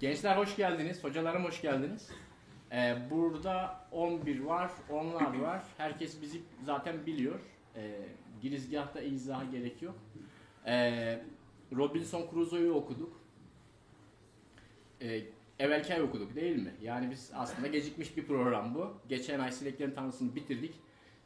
Gençler 0.00 0.36
hoş 0.36 0.56
geldiniz, 0.56 1.04
hocalarım 1.04 1.44
hoş 1.44 1.62
geldiniz. 1.62 2.10
Ee, 2.72 2.96
burada 3.10 3.80
11 3.92 4.40
var, 4.40 4.70
onlar 4.90 5.38
var. 5.40 5.62
Herkes 5.76 6.22
bizi 6.22 6.42
zaten 6.64 7.06
biliyor. 7.06 7.40
Ee, 7.76 7.96
girizgahta 8.42 9.00
izaha 9.00 9.44
gerek 9.44 9.82
yok. 9.82 9.94
Ee, 10.66 11.20
Robinson 11.76 12.26
Crusoe'yu 12.30 12.72
okuduk. 12.72 13.20
Ee, 15.02 15.22
evvelki 15.58 15.94
ay 15.94 16.02
okuduk 16.02 16.34
değil 16.36 16.56
mi? 16.56 16.74
Yani 16.82 17.10
biz 17.10 17.30
aslında 17.34 17.68
gecikmiş 17.68 18.16
bir 18.16 18.26
program 18.26 18.74
bu. 18.74 18.94
Geçen 19.08 19.40
ay 19.40 19.52
Sineklerin 19.52 19.94
Tanrısı'nı 19.94 20.34
bitirdik. 20.34 20.74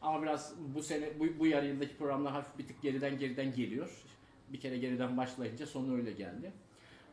Ama 0.03 0.23
biraz 0.23 0.55
bu 0.75 0.83
sene, 0.83 1.21
bu, 1.21 1.39
bu 1.39 1.47
yarı 1.47 1.67
yıldaki 1.67 1.97
programlar 1.97 2.33
hafif 2.33 2.59
bir 2.59 2.67
tık 2.67 2.83
geriden 2.83 3.19
geriden 3.19 3.55
geliyor. 3.55 4.05
Bir 4.49 4.61
kere 4.61 4.79
geriden 4.79 5.17
başlayınca 5.17 5.67
sonu 5.67 5.97
öyle 5.97 6.13
geldi. 6.13 6.53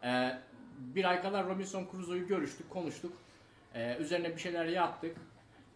Ee, 0.04 0.40
bir 0.78 1.06
ay 1.06 1.22
kadar 1.22 1.48
Robinson 1.48 1.88
Crusoe'yu 1.92 2.28
görüştük, 2.28 2.70
konuştuk. 2.70 3.14
Ee, 3.74 3.98
üzerine 3.98 4.36
bir 4.36 4.42
şeyler 4.42 4.66
yaptık. 4.66 5.18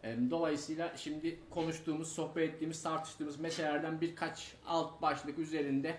Ee, 0.04 0.18
dolayısıyla 0.30 0.98
şimdi 0.98 1.40
konuştuğumuz, 1.50 2.12
sohbet 2.12 2.50
ettiğimiz, 2.50 2.84
tartıştığımız 2.84 3.40
meselelerden 3.40 4.02
birkaç 4.02 4.54
alt 4.66 5.02
başlık 5.02 5.40
üzerinde 5.40 5.98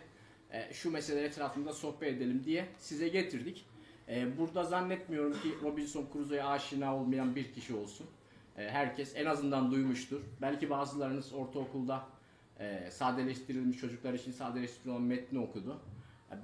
e, 0.51 0.73
şu 0.73 0.91
meseleler 0.91 1.25
etrafında 1.25 1.73
sohbet 1.73 2.17
edelim 2.17 2.43
diye 2.45 2.69
size 2.79 3.09
getirdik. 3.09 3.67
Ee, 4.09 4.39
burada 4.39 4.65
zannetmiyorum 4.65 5.33
ki 5.33 5.55
Robinson 5.63 6.07
Crusoe'ya 6.13 6.49
aşina 6.49 6.97
olmayan 6.97 7.37
bir 7.37 7.53
kişi 7.53 7.75
olsun. 7.75 8.07
Ee, 8.57 8.63
herkes 8.63 9.17
en 9.17 9.27
azından 9.27 9.73
duymuştur. 9.73 10.21
Belki 10.41 10.71
bazılarınız 10.71 11.33
ortaokulda 11.33 12.07
e, 12.61 12.91
sadeleştirilmiş 12.91 13.79
çocuklar 13.79 14.15
için 14.15 14.33
sadeleştirilmiş 14.33 15.09
metni 15.09 15.39
okudu. 15.39 15.81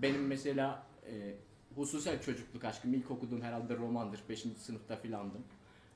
Benim 0.02 0.26
mesela 0.26 0.86
e, 1.06 1.34
hususen 1.74 2.18
çocukluk 2.18 2.64
aşkım 2.64 2.94
ilk 2.94 3.10
okuduğum 3.10 3.42
herhalde 3.42 3.76
romandır. 3.76 4.20
5. 4.28 4.40
sınıfta 4.56 4.96
filandım. 4.96 5.44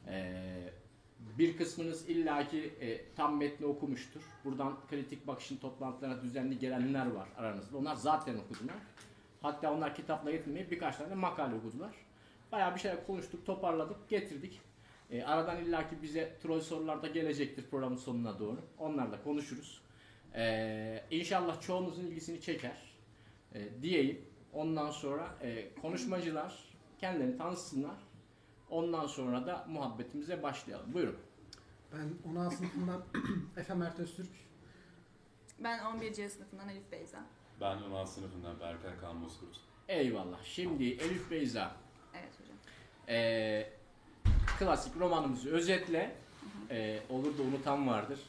Ee, 0.08 0.72
bir 1.38 1.56
kısmınız 1.56 2.08
illaki 2.08 2.74
e, 2.80 3.14
tam 3.14 3.38
metni 3.38 3.66
okumuştur. 3.66 4.22
Buradan 4.44 4.76
kritik 4.90 5.26
bakışın 5.26 5.56
toplantılarına 5.56 6.22
düzenli 6.22 6.58
gelenler 6.58 7.06
var 7.06 7.28
aranızda. 7.36 7.78
Onlar 7.78 7.94
zaten 7.94 8.36
okudular. 8.36 8.76
Hatta 9.42 9.72
onlar 9.72 9.94
kitapla 9.94 10.30
yetinmeyip 10.30 10.70
birkaç 10.70 10.96
tane 10.96 11.14
makale 11.14 11.54
okudular. 11.54 11.94
Bayağı 12.52 12.74
bir 12.74 12.80
şeyler 12.80 13.06
konuştuk, 13.06 13.46
toparladık, 13.46 14.08
getirdik. 14.08 14.60
E, 15.10 15.22
aradan 15.22 15.64
illaki 15.64 16.02
bize 16.02 16.38
troll 16.42 16.60
sorular 16.60 17.02
da 17.02 17.08
gelecektir 17.08 17.64
programın 17.70 17.96
sonuna 17.96 18.38
doğru. 18.38 18.58
Onlarla 18.78 19.22
konuşuruz. 19.22 19.82
E, 20.34 21.04
inşallah 21.10 21.60
çoğunuzun 21.60 22.06
ilgisini 22.06 22.40
çeker 22.40 22.94
e, 23.54 23.82
diyeyim. 23.82 24.31
Ondan 24.52 24.90
sonra 24.90 25.28
e, 25.42 25.74
konuşmacılar 25.82 26.64
kendilerini 27.00 27.38
tanısınlar. 27.38 27.96
Ondan 28.70 29.06
sonra 29.06 29.46
da 29.46 29.66
muhabbetimize 29.68 30.42
başlayalım. 30.42 30.94
Buyurun. 30.94 31.16
Ben 31.92 32.36
10 32.40 32.48
sınıfından 32.48 33.04
Efe 33.56 33.74
Mert 33.74 34.00
Öztürk. 34.00 34.30
Ben 35.58 35.78
11C 35.78 36.28
sınıfından 36.28 36.68
Elif 36.68 36.92
Beyza. 36.92 37.18
Ben 37.60 37.76
16 37.82 38.12
sınıfından 38.12 38.60
Berkay 38.60 38.98
Kaan 39.00 39.24
Bozkurt. 39.24 39.60
Eyvallah. 39.88 40.44
Şimdi 40.44 40.84
Elif 40.84 41.30
Beyza. 41.30 41.72
Evet 42.14 42.32
hocam. 42.40 42.56
e, 43.08 43.70
klasik 44.58 44.96
romanımızı 45.00 45.50
özetle. 45.50 46.16
E, 46.70 47.00
olur 47.10 47.38
da 47.38 47.42
unutan 47.42 47.88
vardır. 47.88 48.20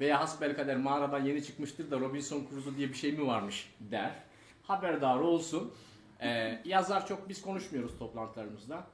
Veya 0.00 0.20
hasbelkader 0.20 0.76
mağaradan 0.76 1.24
yeni 1.24 1.44
çıkmıştır 1.44 1.90
da 1.90 2.00
Robinson 2.00 2.46
Crusoe 2.50 2.76
diye 2.76 2.88
bir 2.88 2.94
şey 2.94 3.12
mi 3.12 3.26
varmış 3.26 3.74
der. 3.80 4.12
Haberdar 4.66 5.18
olsun. 5.18 5.72
E, 6.20 6.60
yazar 6.64 7.06
çok 7.06 7.28
biz 7.28 7.42
konuşmuyoruz 7.42 7.98
toplantılarımızda. 7.98 8.86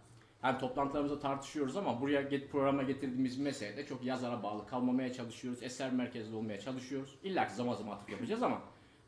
Yani 0.45 0.59
toplantılarımızda 0.59 1.21
tartışıyoruz 1.21 1.77
ama 1.77 2.01
buraya 2.01 2.23
get, 2.23 2.53
programa 2.53 2.83
getirdiğimiz 2.83 3.39
meselede 3.39 3.87
çok 3.87 4.05
yazara 4.05 4.43
bağlı 4.43 4.67
kalmamaya 4.67 5.13
çalışıyoruz. 5.13 5.63
Eser 5.63 5.93
merkezli 5.93 6.35
olmaya 6.37 6.61
çalışıyoruz. 6.61 7.19
İlla 7.23 7.49
ki 7.49 7.55
zaman 7.55 7.75
zaman 7.75 7.97
atıf 7.97 8.09
yapacağız 8.09 8.43
ama 8.43 8.63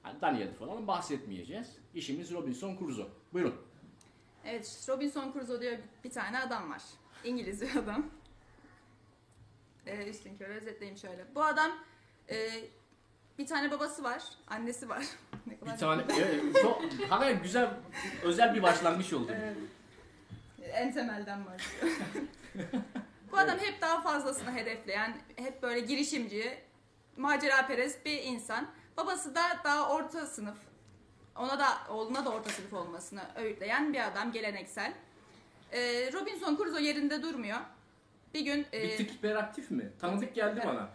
yani 0.05 0.21
Daniel'i 0.21 0.53
falan 0.53 0.87
bahsetmeyeceğiz. 0.87 1.77
İşimiz 1.95 2.33
Robinson 2.33 2.77
Crusoe. 2.79 3.07
Buyurun. 3.33 3.55
Evet, 4.45 4.87
Robinson 4.89 5.33
Crusoe 5.33 5.61
diye 5.61 5.81
bir 6.05 6.11
tane 6.11 6.39
adam 6.39 6.71
var. 6.71 6.83
İngiliz 7.25 7.63
bir 7.63 7.77
adam. 7.83 8.07
Ee, 9.87 10.11
üstün 10.11 10.37
körü 10.37 10.53
özetleyeyim 10.53 10.99
şöyle. 10.99 11.35
Bu 11.35 11.45
adam 11.45 11.71
e, 12.31 12.37
bir 13.39 13.47
tane 13.47 13.71
babası 13.71 14.03
var, 14.05 14.23
annesi 14.47 14.89
var. 14.89 15.05
ne 15.47 15.59
kadar 15.59 15.75
Bir 15.75 15.79
tane 15.79 16.03
evet, 16.19 16.63
çok 16.63 16.83
hakikaten 16.83 17.43
güzel 17.43 17.71
özel 18.23 18.55
bir 18.55 18.63
başlangıç 18.63 19.13
oldu. 19.13 19.33
Evet. 19.37 19.57
En 20.73 20.93
temelden 20.93 21.41
başlıyor. 21.47 21.97
Bu 23.33 23.39
adam 23.39 23.59
hep 23.59 23.81
daha 23.81 24.03
fazlasını 24.03 24.53
hedefleyen, 24.53 25.17
hep 25.37 25.63
böyle 25.63 25.81
girişimci, 25.81 26.59
macera 27.17 27.67
perest 27.67 28.07
bir 28.07 28.23
insan. 28.23 28.67
Babası 28.97 29.35
da 29.35 29.43
daha 29.65 29.95
orta 29.95 30.27
sınıf. 30.27 30.57
Ona 31.37 31.59
da 31.59 31.69
oğluna 31.91 32.25
da 32.25 32.31
orta 32.31 32.51
sınıf 32.51 32.73
olmasını 32.73 33.23
öğütleyen 33.37 33.93
bir 33.93 34.07
adam, 34.07 34.33
geleneksel. 34.33 34.93
Ee, 35.73 36.13
Robinson 36.13 36.57
Crusoe 36.57 36.83
yerinde 36.83 37.23
durmuyor. 37.23 37.59
Bir 38.35 38.41
gün 38.41 38.67
e, 38.73 38.83
Bir 38.83 38.97
tık 38.97 39.11
hiperaktif 39.11 39.71
mi? 39.71 39.93
Tanıdık 40.01 40.35
geldi 40.35 40.63
bana. 40.67 40.89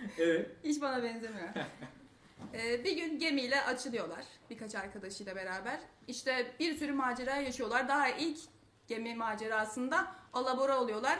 evet. 0.18 0.50
Hiç 0.64 0.80
bana 0.80 1.02
benzemiyor. 1.02 1.48
Ee, 2.54 2.84
bir 2.84 2.96
gün 2.96 3.18
gemiyle 3.18 3.62
açılıyorlar 3.62 4.24
birkaç 4.50 4.74
arkadaşıyla 4.74 5.36
beraber. 5.36 5.80
İşte 6.08 6.46
bir 6.60 6.74
sürü 6.74 6.92
macera 6.92 7.36
yaşıyorlar. 7.36 7.88
Daha 7.88 8.08
ilk 8.08 8.38
gemi 8.88 9.14
macerasında 9.14 10.06
alabora 10.32 10.80
oluyorlar. 10.80 11.18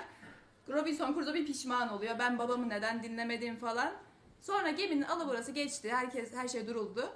Robinson 0.69 1.15
Crusoe 1.15 1.34
bir 1.34 1.47
pişman 1.47 1.92
oluyor. 1.92 2.19
Ben 2.19 2.38
babamı 2.38 2.69
neden 2.69 3.03
dinlemedim 3.03 3.56
falan. 3.56 3.92
Sonra 4.41 4.70
geminin 4.70 5.03
alaborası 5.03 5.53
geçti. 5.53 5.92
Herkes 5.92 6.34
her 6.34 6.48
şey 6.48 6.66
duruldu. 6.66 7.12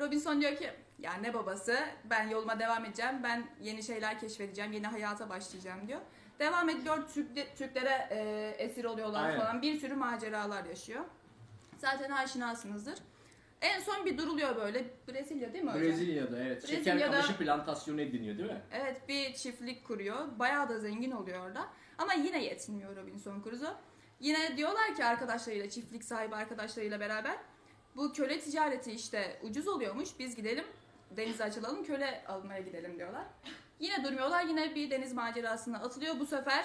Robinson 0.00 0.40
diyor 0.40 0.56
ki 0.56 0.70
ya 0.98 1.12
ne 1.14 1.34
babası 1.34 1.78
ben 2.04 2.28
yoluma 2.28 2.58
devam 2.58 2.84
edeceğim. 2.84 3.20
Ben 3.22 3.46
yeni 3.60 3.82
şeyler 3.82 4.20
keşfedeceğim. 4.20 4.72
Yeni 4.72 4.86
hayata 4.86 5.28
başlayacağım 5.28 5.88
diyor. 5.88 6.00
Devam 6.40 6.68
ediyor. 6.68 6.98
Türk, 7.14 7.56
Türklere 7.58 8.08
e, 8.10 8.54
esir 8.58 8.84
oluyorlar 8.84 9.24
Aynen. 9.24 9.40
falan. 9.40 9.62
Bir 9.62 9.80
sürü 9.80 9.94
maceralar 9.94 10.64
yaşıyor. 10.64 11.04
Zaten 11.78 12.10
aşinasınızdır. 12.10 12.98
En 13.60 13.80
son 13.80 14.06
bir 14.06 14.18
duruluyor 14.18 14.56
böyle. 14.56 14.84
Brezilya 15.08 15.52
değil 15.52 15.64
mi 15.64 15.70
hocam? 15.70 15.82
Brezilya'da 15.82 16.38
evet. 16.42 16.66
Şeker 16.66 16.96
Brezilya'da- 16.96 17.10
kamışı 17.10 17.36
plantasyonu 17.36 18.00
ediniyor 18.00 18.38
değil 18.38 18.50
mi? 18.50 18.60
Evet 18.72 19.08
bir 19.08 19.34
çiftlik 19.34 19.86
kuruyor. 19.86 20.38
Bayağı 20.38 20.68
da 20.68 20.78
zengin 20.78 21.10
oluyor 21.10 21.46
orada. 21.46 21.66
Ama 21.98 22.12
yine 22.12 22.44
yetinmiyor 22.44 22.96
Robinson 22.96 23.42
Crusoe. 23.42 23.74
Yine 24.20 24.56
diyorlar 24.56 24.94
ki 24.96 25.04
arkadaşlarıyla, 25.04 25.70
çiftlik 25.70 26.04
sahibi 26.04 26.34
arkadaşlarıyla 26.36 27.00
beraber 27.00 27.36
bu 27.96 28.12
köle 28.12 28.40
ticareti 28.40 28.92
işte 28.92 29.40
ucuz 29.42 29.68
oluyormuş. 29.68 30.08
Biz 30.18 30.36
gidelim 30.36 30.64
denize 31.10 31.44
açılalım 31.44 31.84
köle 31.84 32.24
almaya 32.28 32.60
gidelim 32.60 32.98
diyorlar. 32.98 33.24
Yine 33.80 34.04
durmuyorlar. 34.04 34.44
Yine 34.44 34.74
bir 34.74 34.90
deniz 34.90 35.12
macerasına 35.12 35.78
atılıyor. 35.78 36.18
Bu 36.20 36.26
sefer 36.26 36.64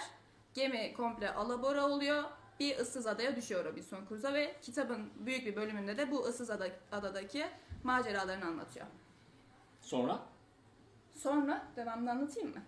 gemi 0.53 0.93
komple 0.93 1.33
alabora 1.33 1.85
oluyor. 1.89 2.23
Bir 2.59 2.77
ıssız 2.77 3.07
adaya 3.07 3.35
düşüyor 3.35 3.65
Robinson 3.65 4.05
Crusoe 4.09 4.33
ve 4.33 4.55
kitabın 4.61 5.09
büyük 5.19 5.45
bir 5.45 5.55
bölümünde 5.55 5.97
de 5.97 6.11
bu 6.11 6.25
ıssız 6.25 6.49
ada- 6.49 6.69
adadaki 6.91 7.45
maceralarını 7.83 8.45
anlatıyor. 8.45 8.85
Sonra 9.81 10.19
Sonra 11.13 11.67
devamını 11.75 12.11
anlatayım 12.11 12.49
mı? 12.49 12.61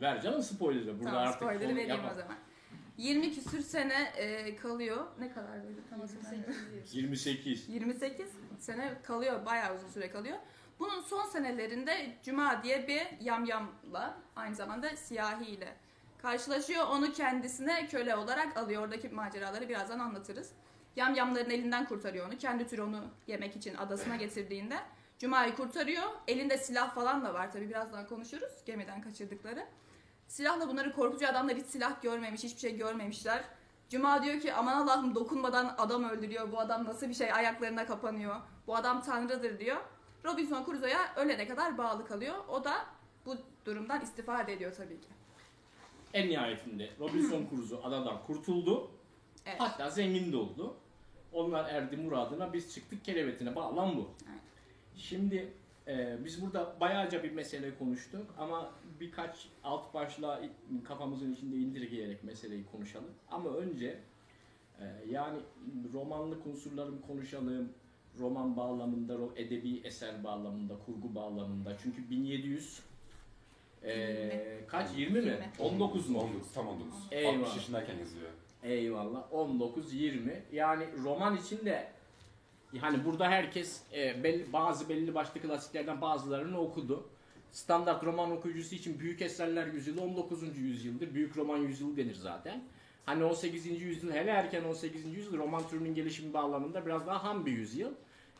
ver 0.00 0.20
canım 0.20 0.42
spoiler'ı. 0.42 0.86
Burada 0.98 1.04
tamam 1.04 1.22
artık 1.22 1.36
spoiler'ı 1.36 1.68
vereyim 1.68 1.88
yapma. 1.88 2.10
o 2.12 2.14
zaman. 2.14 2.36
20 2.96 3.34
küsür 3.34 3.60
sene 3.60 4.12
e, 4.16 4.56
kalıyor. 4.56 5.06
Ne 5.18 5.32
kadar 5.32 5.64
böyle 5.64 5.80
tam 5.90 6.00
hatırlamıyorum. 6.00 6.54
28. 6.92 7.68
28 7.68 8.28
sene 8.58 9.02
kalıyor. 9.02 9.46
Bayağı 9.46 9.74
uzun 9.76 9.88
süre 9.88 10.10
kalıyor. 10.10 10.38
Bunun 10.78 11.00
son 11.00 11.26
senelerinde 11.26 12.16
Cuma 12.22 12.62
diye 12.62 12.88
bir 12.88 13.20
yamyamla 13.20 14.18
aynı 14.36 14.54
zamanda 14.54 14.96
siyahiyle 14.96 15.76
karşılaşıyor. 16.18 16.86
Onu 16.86 17.12
kendisine 17.12 17.86
köle 17.86 18.16
olarak 18.16 18.56
alıyor. 18.56 18.82
Oradaki 18.82 19.08
maceraları 19.08 19.68
birazdan 19.68 19.98
anlatırız. 19.98 20.52
Yamyamların 20.96 21.50
elinden 21.50 21.84
kurtarıyor 21.84 22.28
onu. 22.28 22.38
Kendi 22.38 22.66
türü 22.66 22.82
onu 22.82 23.04
yemek 23.26 23.56
için 23.56 23.74
adasına 23.74 24.16
getirdiğinde 24.16 24.76
Cuma'yı 25.18 25.54
kurtarıyor. 25.54 26.02
Elinde 26.28 26.58
silah 26.58 26.94
falan 26.94 27.24
da 27.24 27.34
var 27.34 27.52
tabii 27.52 27.68
birazdan 27.68 28.06
konuşuruz 28.06 28.64
gemiden 28.66 29.00
kaçırdıkları. 29.00 29.66
Silahla 30.28 30.68
bunları 30.68 30.92
korkutucu 30.92 31.28
adamlar 31.28 31.56
hiç 31.56 31.66
silah 31.66 32.02
görmemiş, 32.02 32.44
hiçbir 32.44 32.60
şey 32.60 32.76
görmemişler. 32.76 33.44
Cuma 33.88 34.22
diyor 34.22 34.40
ki 34.40 34.54
aman 34.54 34.72
Allah'ım 34.72 35.14
dokunmadan 35.14 35.74
adam 35.78 36.04
öldürüyor. 36.04 36.52
Bu 36.52 36.60
adam 36.60 36.84
nasıl 36.84 37.08
bir 37.08 37.14
şey 37.14 37.32
ayaklarına 37.32 37.86
kapanıyor. 37.86 38.36
Bu 38.66 38.76
adam 38.76 39.02
tanrıdır 39.02 39.58
diyor. 39.58 39.76
Robinson 40.24 40.64
Crusoe'ya 40.64 41.14
ölene 41.16 41.48
kadar 41.48 41.78
bağlı 41.78 42.06
kalıyor. 42.06 42.34
O 42.48 42.64
da 42.64 42.86
bu 43.26 43.36
durumdan 43.66 44.00
istifade 44.02 44.52
ediyor 44.52 44.72
tabii 44.76 45.00
ki. 45.00 45.08
En 46.14 46.28
nihayetinde 46.28 46.90
Robinson 47.00 47.46
Crusoe 47.50 47.82
adadan 47.82 48.22
kurtuldu. 48.26 48.90
Evet. 49.46 49.60
Hatta 49.60 49.90
zengin 49.90 50.32
de 50.32 50.36
oldu. 50.36 50.74
Onlar 51.32 51.70
erdi 51.70 51.96
muradına 51.96 52.52
biz 52.52 52.74
çıktık 52.74 53.04
kerevetine. 53.04 53.54
Bağlam 53.54 53.96
bu. 53.96 54.10
Evet. 54.30 54.40
Şimdi 54.96 55.52
Ee, 55.88 56.16
biz 56.24 56.42
burada 56.42 56.76
bayağıca 56.80 57.22
bir 57.22 57.32
mesele 57.32 57.78
konuştuk 57.78 58.34
ama 58.38 58.70
birkaç 59.00 59.48
alt 59.64 59.94
başlığa 59.94 60.40
kafamızın 60.84 61.32
içinde 61.32 61.56
indirgeyerek 61.56 62.24
meseleyi 62.24 62.64
konuşalım. 62.72 63.10
Ama 63.30 63.50
önce 63.50 64.00
e, 64.80 64.84
yani 65.10 65.38
romanlık 65.94 66.46
unsurları 66.46 66.90
konuşalım. 67.06 67.72
Roman 68.18 68.56
bağlamında, 68.56 69.16
edebi 69.36 69.80
eser 69.84 70.24
bağlamında, 70.24 70.74
kurgu 70.86 71.14
bağlamında. 71.14 71.76
Çünkü 71.82 72.10
1700 72.10 72.80
e, 73.84 74.64
kaç 74.68 74.88
20 74.96 75.20
mi? 75.20 75.26
20. 75.26 75.50
19 75.58 76.08
mu? 76.08 76.18
19, 76.20 76.52
tam 76.52 76.68
19. 76.68 76.94
Eyvallah. 77.10 77.38
60 77.38 77.56
yaşındayken 77.56 77.98
yazıyor. 77.98 78.30
Eyvallah. 78.62 79.24
19-20. 79.32 80.40
Yani 80.52 80.86
roman 81.04 81.36
içinde 81.36 81.88
hani 82.80 83.04
burada 83.04 83.28
herkes 83.28 83.82
e, 83.92 84.24
belli, 84.24 84.52
bazı 84.52 84.88
belli 84.88 85.14
başlı 85.14 85.40
klasiklerden 85.40 86.00
bazılarını 86.00 86.60
okudu. 86.60 87.08
Standart 87.52 88.04
roman 88.04 88.30
okuyucusu 88.30 88.74
için 88.74 89.00
büyük 89.00 89.22
eserler 89.22 89.66
yüzyılı 89.66 90.02
19. 90.02 90.58
yüzyıldır. 90.58 91.14
Büyük 91.14 91.36
roman 91.36 91.58
yüzyılı 91.58 91.96
denir 91.96 92.14
zaten. 92.14 92.64
Hani 93.06 93.24
18. 93.24 93.66
yüzyıl 93.80 94.12
hele 94.12 94.30
erken 94.30 94.64
18. 94.64 95.04
yüzyıl 95.16 95.38
roman 95.38 95.68
türünün 95.68 95.94
gelişimi 95.94 96.32
bağlamında 96.34 96.86
biraz 96.86 97.06
daha 97.06 97.24
ham 97.24 97.46
bir 97.46 97.52
yüzyıl. 97.52 97.92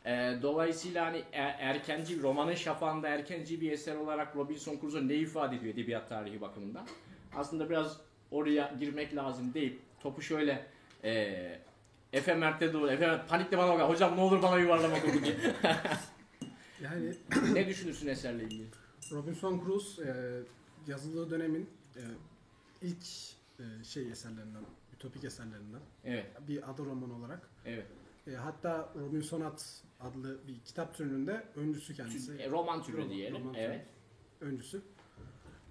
E, 0.05 0.37
dolayısıyla 0.41 1.05
hani 1.05 1.23
er- 1.33 1.55
erkenci 1.59 2.21
romanın 2.21 2.53
şafağında 2.55 3.07
erkenci 3.07 3.61
bir 3.61 3.71
eser 3.71 3.95
olarak 3.95 4.35
Robinson 4.35 4.79
Crusoe 4.81 5.07
ne 5.07 5.13
ifade 5.15 5.55
ediyor 5.55 5.73
edebiyat 5.73 6.09
tarihi 6.09 6.41
bakımından? 6.41 6.87
Aslında 7.35 7.69
biraz 7.69 7.97
oraya 8.31 8.73
girmek 8.79 9.15
lazım 9.15 9.53
deyip 9.53 9.79
topu 9.99 10.21
şöyle 10.21 10.65
e, 11.03 11.35
Efe 12.13 12.33
Mert'e 12.33 12.73
doğru. 12.73 12.91
Efe 12.91 13.21
panikle 13.29 13.57
bana 13.57 13.73
bakar. 13.73 13.89
Hocam 13.89 14.17
ne 14.17 14.21
olur 14.21 14.41
bana 14.43 14.57
yuvarlama 14.57 14.95
topu 15.01 15.23
diye. 15.23 15.35
Yani 16.83 17.13
ne 17.53 17.67
düşünürsün 17.67 18.07
eserle 18.07 18.43
ilgili? 18.43 18.63
Robinson 19.11 19.61
Crusoe 19.65 20.05
e, 20.05 20.13
yazıldığı 20.87 21.29
dönemin 21.29 21.69
e, 21.95 22.01
ilk 22.81 23.05
e, 23.59 23.83
şey 23.83 24.11
eserlerinden, 24.11 24.63
ütopik 24.95 25.23
eserlerinden. 25.23 25.81
Evet, 26.03 26.25
Bir 26.47 26.69
adı 26.71 26.85
roman 26.85 27.11
olarak. 27.11 27.49
evet. 27.65 27.85
E, 28.27 28.31
hatta 28.35 28.89
Robinsonat 28.95 29.83
adlı 29.99 30.47
bir 30.47 30.59
kitap 30.59 30.95
türünün 30.95 31.27
de 31.27 31.43
öncüsü 31.55 31.95
kendisi. 31.95 32.33
E, 32.37 32.49
roman 32.49 32.83
türü 32.83 32.97
Roman- 32.97 33.09
diyelim. 33.09 33.39
roman 33.39 33.53
türü. 33.53 33.63
evet. 33.63 33.85
Öncüsü. 34.41 34.81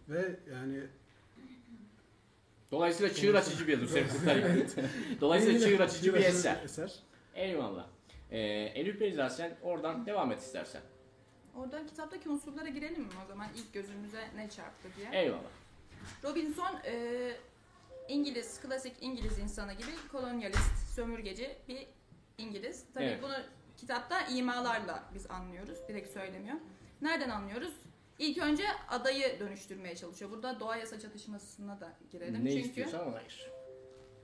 Ve 0.09 0.37
yani 0.53 0.81
Dolayısıyla 2.73 3.15
çığır 3.15 3.35
açıcı 3.35 3.67
bir. 3.69 3.87
Senin 3.87 4.09
kurtarayım. 4.09 4.67
Dolayısıyla 5.21 5.61
çığır 5.69 5.81
açıcı 5.81 6.15
bir 6.15 6.21
eser. 6.21 6.61
eser. 6.65 6.99
Eyvallah. 7.35 7.87
Ee, 8.31 8.39
Elif 8.75 9.01
Beyza 9.01 9.31
sen 9.31 9.57
oradan 9.63 10.07
devam 10.07 10.33
et 10.33 10.41
istersen. 10.41 10.83
Oradan 11.55 11.87
kitaptaki 11.87 12.29
unsurlara 12.29 12.69
girelim 12.69 13.03
mi 13.03 13.09
o 13.25 13.29
zaman 13.29 13.49
ilk 13.57 13.73
gözümüze 13.73 14.29
ne 14.37 14.51
çarptı 14.51 14.89
diye. 14.97 15.23
Eyvallah. 15.23 15.51
Robinson 16.25 16.77
e, 16.87 17.33
İngiliz, 18.09 18.61
klasik 18.61 18.97
İngiliz 19.01 19.39
insanı 19.39 19.73
gibi 19.73 19.91
kolonyalist, 20.13 20.95
sömürgeci 20.95 21.57
bir 21.69 21.87
İngiliz. 22.39 22.85
Tabii 22.95 23.05
Evet. 23.05 23.23
bunu 23.23 23.35
kitapta 23.77 24.21
imalarla 24.21 25.03
biz 25.15 25.31
anlıyoruz, 25.31 25.79
direkt 25.89 26.13
söylemiyor. 26.13 26.57
Nereden 27.03 27.31
anlıyoruz? 27.31 27.75
İlk 28.19 28.39
önce 28.39 28.65
adayı 28.89 29.41
dönüştürmeye 29.41 29.97
çalışıyor. 29.97 30.31
Burada 30.31 30.61
doğa 30.61 30.77
yasa 30.77 31.01
çatışmasına 31.01 31.81
da 31.81 31.93
girelim. 32.11 32.45
Ne 32.45 32.51
Çünkü 32.51 32.67
istiyorsan 32.69 33.09
ona 33.09 33.23
gir. 33.23 33.51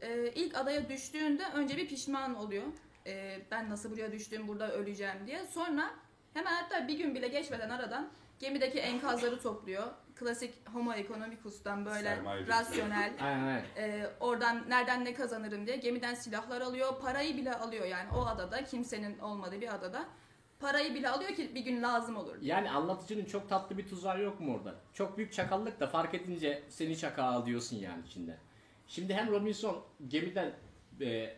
e, 0.03 0.33
ilk 0.35 0.55
adaya 0.59 0.89
düştüğünde 0.89 1.45
önce 1.55 1.77
bir 1.77 1.89
pişman 1.89 2.35
oluyor. 2.35 2.65
E, 3.07 3.41
ben 3.51 3.71
nasıl 3.71 3.91
buraya 3.91 4.13
düştüm, 4.13 4.49
burada 4.49 4.73
öleceğim 4.73 5.27
diye. 5.27 5.47
Sonra 5.47 5.91
hemen 6.35 6.53
hatta 6.53 6.89
bir 6.89 6.99
gün 6.99 7.15
bile 7.15 7.29
geçmeden 7.29 7.71
aradan 7.71 8.11
gemideki 8.39 8.79
enkazları 8.79 9.41
topluyor. 9.41 9.87
Klasik 10.17 10.55
Homo 10.73 10.93
economicus'tan 10.93 11.87
böyle 11.87 12.03
Sermaye 12.03 12.47
rasyonel, 12.47 13.13
Aynen 13.21 13.65
e, 13.77 14.07
oradan 14.21 14.65
nereden 14.69 15.05
ne 15.05 15.15
kazanırım 15.15 15.67
diye 15.67 15.77
gemiden 15.77 16.15
silahlar 16.15 16.61
alıyor. 16.61 17.01
Parayı 17.01 17.37
bile 17.37 17.55
alıyor 17.55 17.87
yani 17.87 18.09
o 18.17 18.27
adada, 18.27 18.65
kimsenin 18.65 19.19
olmadığı 19.19 19.61
bir 19.61 19.75
adada. 19.75 20.09
Parayı 20.61 20.95
bile 20.95 21.09
alıyor 21.09 21.31
ki 21.31 21.55
bir 21.55 21.61
gün 21.61 21.83
lazım 21.83 22.17
olur. 22.17 22.41
diye. 22.41 22.53
Yani 22.53 22.71
anlatıcının 22.71 23.25
çok 23.25 23.49
tatlı 23.49 23.79
bir 23.79 23.89
tuzağı 23.89 24.23
yok 24.23 24.41
mu 24.41 24.55
orada? 24.55 24.75
Çok 24.93 25.19
büyük 25.19 25.33
çakallık 25.33 25.81
da 25.81 25.87
fark 25.87 26.15
edince 26.15 26.63
seni 26.69 26.99
çakal 26.99 27.47
diyorsun 27.47 27.77
yani 27.77 28.03
içinde. 28.07 28.37
Şimdi 28.87 29.15
hem 29.15 29.33
Robinson 29.33 29.83
gemiden 30.09 30.53
e, 31.01 31.37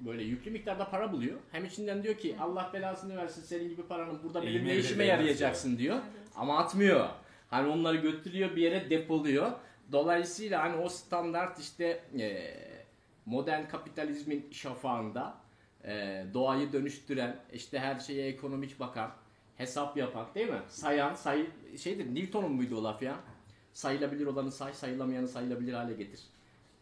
böyle 0.00 0.22
yüklü 0.22 0.50
miktarda 0.50 0.90
para 0.90 1.12
buluyor. 1.12 1.38
Hem 1.52 1.64
içinden 1.64 2.02
diyor 2.02 2.14
ki 2.14 2.36
Allah 2.40 2.70
belasını 2.72 3.16
versin 3.16 3.42
senin 3.42 3.68
gibi 3.68 3.82
paranın 3.82 4.22
burada 4.22 4.42
benim 4.42 4.68
ne 4.68 4.76
işime 4.76 5.04
yarayacaksın 5.04 5.78
diyor. 5.78 5.94
Evet. 5.96 6.28
Ama 6.36 6.58
atmıyor. 6.58 7.08
Hani 7.54 7.68
onları 7.68 7.96
götürüyor 7.96 8.56
bir 8.56 8.62
yere 8.62 8.90
depoluyor. 8.90 9.52
Dolayısıyla 9.92 10.62
hani 10.62 10.76
o 10.76 10.88
standart 10.88 11.58
işte 11.58 12.04
e, 12.18 12.54
modern 13.26 13.68
kapitalizmin 13.68 14.48
şafağında 14.50 15.34
e, 15.84 16.24
doğayı 16.34 16.72
dönüştüren, 16.72 17.36
işte 17.52 17.78
her 17.78 17.98
şeye 17.98 18.28
ekonomik 18.28 18.80
bakan, 18.80 19.10
hesap 19.56 19.96
yapan 19.96 20.26
değil 20.34 20.48
mi? 20.48 20.62
Sayan, 20.68 21.14
say 21.14 21.46
şeydir 21.78 22.14
Newton'un 22.14 22.52
muydu 22.52 22.76
o 22.76 22.84
laf 22.84 23.02
ya? 23.02 23.16
Sayılabilir 23.72 24.26
olanı 24.26 24.52
say, 24.52 24.72
sayılamayanı 24.72 25.28
sayılabilir 25.28 25.72
hale 25.72 25.92
getir. 25.92 26.20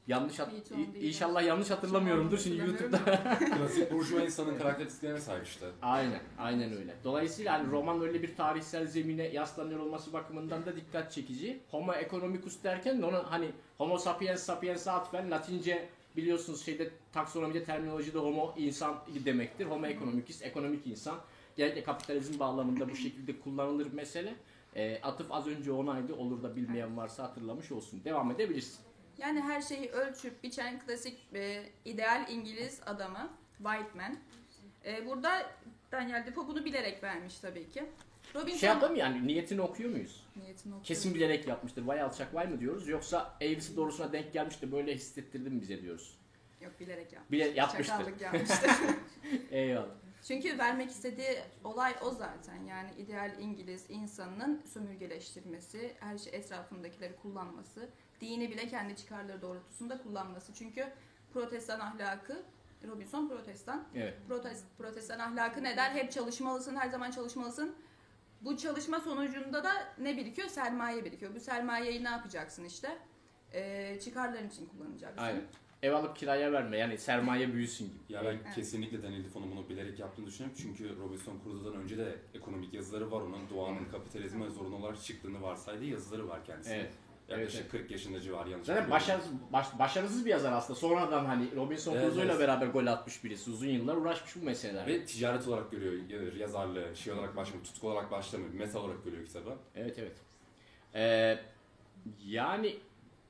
Yanlış 0.06 0.38
hat- 0.38 0.52
değil. 0.70 1.08
inşallah 1.08 1.43
yanlış 1.43 1.70
hatırlamıyorumdur 1.70 2.38
şimdi 2.38 2.60
Hatırlamıyorum 2.60 3.08
YouTube'da. 3.10 3.56
Klasik 3.56 3.93
burjuva 3.93 4.20
insanın 4.20 4.58
karakteristiklerine 4.58 5.20
sahip 5.20 5.46
işte. 5.46 5.66
Aynen, 5.82 6.20
aynen 6.38 6.76
öyle. 6.76 6.94
Dolayısıyla 7.04 7.52
hani 7.52 7.70
roman 7.70 8.00
öyle 8.02 8.22
bir 8.22 8.37
tarihsel 8.37 8.87
zemine 8.87 9.22
yaslanıyor 9.22 9.81
olması 9.81 10.12
bakımından 10.12 10.66
da 10.66 10.76
dikkat 10.76 11.12
çekici. 11.12 11.60
Homo 11.70 11.94
economicus 11.94 12.62
derken 12.64 13.02
de 13.02 13.06
onu 13.06 13.25
hani 13.31 13.50
Homo 13.78 13.99
sapiens 13.99 14.43
sapiens'e 14.43 14.90
atfen 14.90 15.31
Latince 15.31 15.88
biliyorsunuz 16.16 16.64
şeyde 16.64 16.90
taksonomide 17.12 17.64
terminolojide 17.64 18.19
homo 18.19 18.55
insan 18.56 18.96
demektir. 19.25 19.66
Homo 19.66 19.87
economicus 19.87 20.43
ekonomik 20.43 20.87
insan. 20.87 21.19
Genellikle 21.56 21.82
kapitalizm 21.82 22.38
bağlamında 22.38 22.88
bu 22.88 22.96
şekilde 22.96 23.40
kullanılır 23.40 23.93
mesele. 23.93 24.34
E, 24.76 25.00
atıf 25.02 25.32
az 25.32 25.46
önce 25.46 25.72
onaydı. 25.72 26.14
Olur 26.14 26.43
da 26.43 26.56
bilmeyen 26.56 26.96
varsa 26.96 27.22
hatırlamış 27.22 27.72
olsun. 27.72 28.00
Devam 28.05 28.31
edebilirsin. 28.31 28.81
Yani 29.22 29.40
her 29.40 29.60
şeyi 29.60 29.90
ölçüp 29.90 30.42
biçen 30.42 30.78
klasik 30.78 31.19
e, 31.34 31.62
ideal 31.84 32.26
İngiliz 32.28 32.80
adamı 32.86 33.30
White 33.58 33.90
Man. 33.94 34.16
E, 34.84 35.06
burada 35.06 35.50
Daniel 35.92 36.26
Defoe 36.26 36.46
bunu 36.46 36.64
bilerek 36.64 37.02
vermiş 37.02 37.38
tabii 37.38 37.69
ki. 37.69 37.84
Robinson 38.34 38.58
Şey 38.58 38.69
yapalım 38.69 38.96
yani 38.96 39.26
niyetini 39.26 39.60
okuyor 39.60 39.90
muyuz? 39.90 40.26
niyetini 40.36 40.72
okuyor. 40.72 40.84
Kesin 40.84 41.14
bilerek 41.14 41.48
yapmıştır. 41.48 41.82
Vay 41.82 42.02
alçak 42.02 42.34
vay 42.34 42.46
mı 42.46 42.60
diyoruz? 42.60 42.88
Yoksa 42.88 43.36
eğrisi 43.41 43.76
doğrusuna 43.76 44.12
denk 44.12 44.32
gelmiş 44.32 44.62
de 44.62 44.72
böyle 44.72 44.94
hissettirdi 44.94 45.50
mi 45.50 45.60
bize 45.60 45.82
diyoruz. 45.82 46.19
Yok 46.60 46.81
bilerek 46.81 47.12
yapmış. 47.12 47.31
Bile 47.32 47.44
yapmıştır. 47.48 47.96
Çakallık 47.96 48.20
yapmıştır. 48.20 48.70
Eyvallah. 49.50 49.94
Çünkü 50.29 50.58
vermek 50.58 50.91
istediği 50.91 51.38
olay 51.64 51.94
o 52.02 52.10
zaten. 52.10 52.64
Yani 52.64 52.91
ideal 52.98 53.38
İngiliz 53.41 53.84
insanının 53.88 54.62
sömürgeleştirmesi, 54.72 55.93
her 56.00 56.19
şey 56.19 56.34
etrafındakileri 56.38 57.17
kullanması, 57.17 57.88
dini 58.22 58.50
bile 58.50 58.69
kendi 58.69 58.96
çıkarları 58.96 59.43
doğrultusunda 59.43 60.02
kullanması. 60.02 60.55
Çünkü 60.55 60.86
protestan 61.32 61.81
ahlakı, 61.81 62.43
Robinson 62.88 63.29
protestan, 63.29 63.84
Evet. 63.94 64.14
protest, 64.29 64.64
protestan 64.79 65.19
ahlakı 65.19 65.62
ne 65.64 65.76
der? 65.76 65.91
Hep 65.91 66.12
çalışmalısın, 66.12 66.76
her 66.76 66.88
zaman 66.88 67.10
çalışmalısın. 67.10 67.74
Bu 68.41 68.56
çalışma 68.56 69.00
sonucunda 69.00 69.64
da 69.64 69.72
ne 69.98 70.17
birikiyor? 70.17 70.48
Sermaye 70.48 71.05
birikiyor. 71.05 71.34
Bu 71.34 71.41
sermayeyi 71.41 72.05
ne 72.05 72.08
yapacaksın 72.08 72.64
işte? 72.64 72.98
Ee, 73.52 73.98
çıkarların 74.05 74.48
için 74.48 74.67
kullanacaksın. 74.67 75.22
Aynen. 75.22 75.43
Ev 75.82 75.93
alıp 75.93 76.17
kiraya 76.17 76.52
verme 76.52 76.76
yani 76.79 76.98
sermaye 76.98 77.52
büyüsün 77.52 77.84
gibi. 77.86 78.12
Ya 78.12 78.24
ben 78.24 78.31
Evet. 78.34 78.55
kesinlikle 78.55 79.02
Daniel 79.02 79.24
Defoe'nun 79.24 79.50
bunu 79.50 79.69
bilerek 79.69 79.98
yaptığını 79.98 80.26
düşünüyorum. 80.26 80.58
Çünkü 80.62 80.98
Robinson 80.98 81.41
Crusoe'dan 81.44 81.81
önce 81.81 81.98
de 81.98 82.17
ekonomik 82.34 82.74
yazıları 82.74 83.10
var 83.10 83.20
onun. 83.20 83.50
Doğanın 83.50 83.84
kapitalizme 83.84 84.50
zorunlu 84.50 84.76
olarak 84.76 85.02
çıktığını 85.02 85.43
varsaydığı 85.43 85.84
yazıları 85.84 86.29
var 86.29 86.44
kendisi. 86.44 86.72
Evet. 86.72 86.93
Yaklaşık 87.39 87.60
Evet, 87.60 87.70
40 87.70 87.91
yaşında 87.91 88.20
civarı 88.20 88.51
yanlış 88.51 88.67
Zaten 88.67 88.91
başarısız, 88.91 89.31
baş- 89.53 89.79
başarısız 89.79 90.24
bir 90.24 90.31
yazar 90.31 90.53
aslında. 90.53 90.79
Sonradan 90.79 91.24
hani 91.24 91.56
Robinson 91.56 91.93
Evet, 91.94 92.05
Crusoe 92.05 92.24
ile 92.24 92.31
evet. 92.32 92.41
beraber 92.41 92.67
gol 92.67 92.86
atmış 92.86 93.24
birisi. 93.24 93.51
Uzun 93.51 93.67
yıllar 93.69 93.96
uğraşmış 93.96 94.36
bu 94.36 94.44
meselelerle. 94.44 94.93
Ve 94.94 95.05
ticaret 95.05 95.48
olarak 95.48 95.70
görüyor, 95.70 95.93
ya- 96.08 96.39
yazarlığı, 96.39 96.96
şey 96.96 97.12
olarak 97.12 97.36
başlamıyor, 97.36 97.65
tutku 97.67 97.89
olarak 97.91 98.10
başlamıyor, 98.10 98.55
metal 98.55 98.81
olarak 98.84 99.05
görüyor 99.05 99.27
kitabı. 99.27 99.56
Evet 99.74 99.98
evet. 99.98 100.17
Ee, 100.94 101.39
yani 102.24 102.77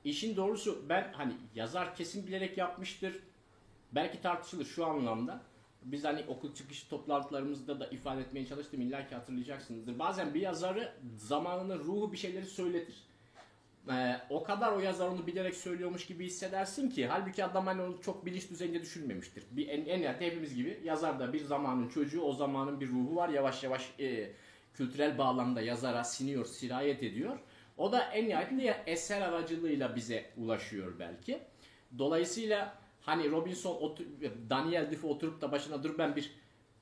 işin 0.03 0.35
doğrusu 0.35 0.85
ben 0.89 1.13
hani 1.13 1.33
yazar 1.55 1.95
kesin 1.95 2.27
bilerek 2.27 2.57
yapmıştır. 2.57 3.19
Belki 3.91 4.21
tartışılır 4.21 4.65
şu 4.65 4.85
anlamda. 4.85 5.41
Biz 5.83 6.03
hani 6.03 6.25
okul 6.27 6.53
çıkışı 6.55 6.89
toplantılarımızda 6.89 7.79
da 7.79 7.87
ifade 7.87 8.21
etmeye 8.21 8.45
çalıştım. 8.47 8.81
İlla 8.81 9.07
ki 9.07 9.15
hatırlayacaksınızdır. 9.15 9.99
Bazen 9.99 10.33
bir 10.33 10.41
yazarı 10.41 10.93
zamanının 11.17 11.79
ruhu 11.79 12.11
bir 12.11 12.17
şeyleri 12.17 12.45
söyletir. 12.45 12.95
Ee, 13.91 14.21
o 14.29 14.43
kadar 14.43 14.71
o 14.71 14.79
yazar 14.79 15.07
onu 15.07 15.27
bilerek 15.27 15.55
söylüyormuş 15.55 16.05
gibi 16.05 16.25
hissedersin 16.25 16.89
ki 16.89 17.07
halbuki 17.07 17.43
adam 17.43 17.65
hani 17.65 17.81
onu 17.81 18.01
çok 18.01 18.25
bilinç 18.25 18.49
düzeyinde 18.49 18.81
düşünmemiştir. 18.81 19.43
Bir 19.51 19.67
en, 19.67 19.85
en 19.85 20.01
nihayetinde 20.01 20.27
hepimiz 20.27 20.55
gibi 20.55 20.81
yazar 20.83 21.19
da 21.19 21.33
bir 21.33 21.43
zamanın 21.43 21.89
çocuğu 21.89 22.21
o 22.21 22.33
zamanın 22.33 22.79
bir 22.79 22.89
ruhu 22.89 23.15
var 23.15 23.29
yavaş 23.29 23.63
yavaş 23.63 23.93
e, 23.99 24.31
kültürel 24.73 25.17
bağlamda 25.17 25.61
yazara 25.61 26.03
siniyor, 26.03 26.45
sirayet 26.45 27.03
ediyor. 27.03 27.39
O 27.77 27.91
da 27.91 28.03
en 28.03 28.29
nihayetinde 28.29 28.83
eser 28.85 29.21
aracılığıyla 29.21 29.95
bize 29.95 30.25
ulaşıyor 30.37 30.99
belki. 30.99 31.39
Dolayısıyla 31.97 32.75
hani 33.01 33.31
Robinson, 33.31 33.97
Daniel 34.49 34.91
Defoe 34.91 35.11
oturup 35.11 35.41
da 35.41 35.51
başına 35.51 35.83
dur 35.83 35.97
ben 35.97 36.15
bir 36.15 36.31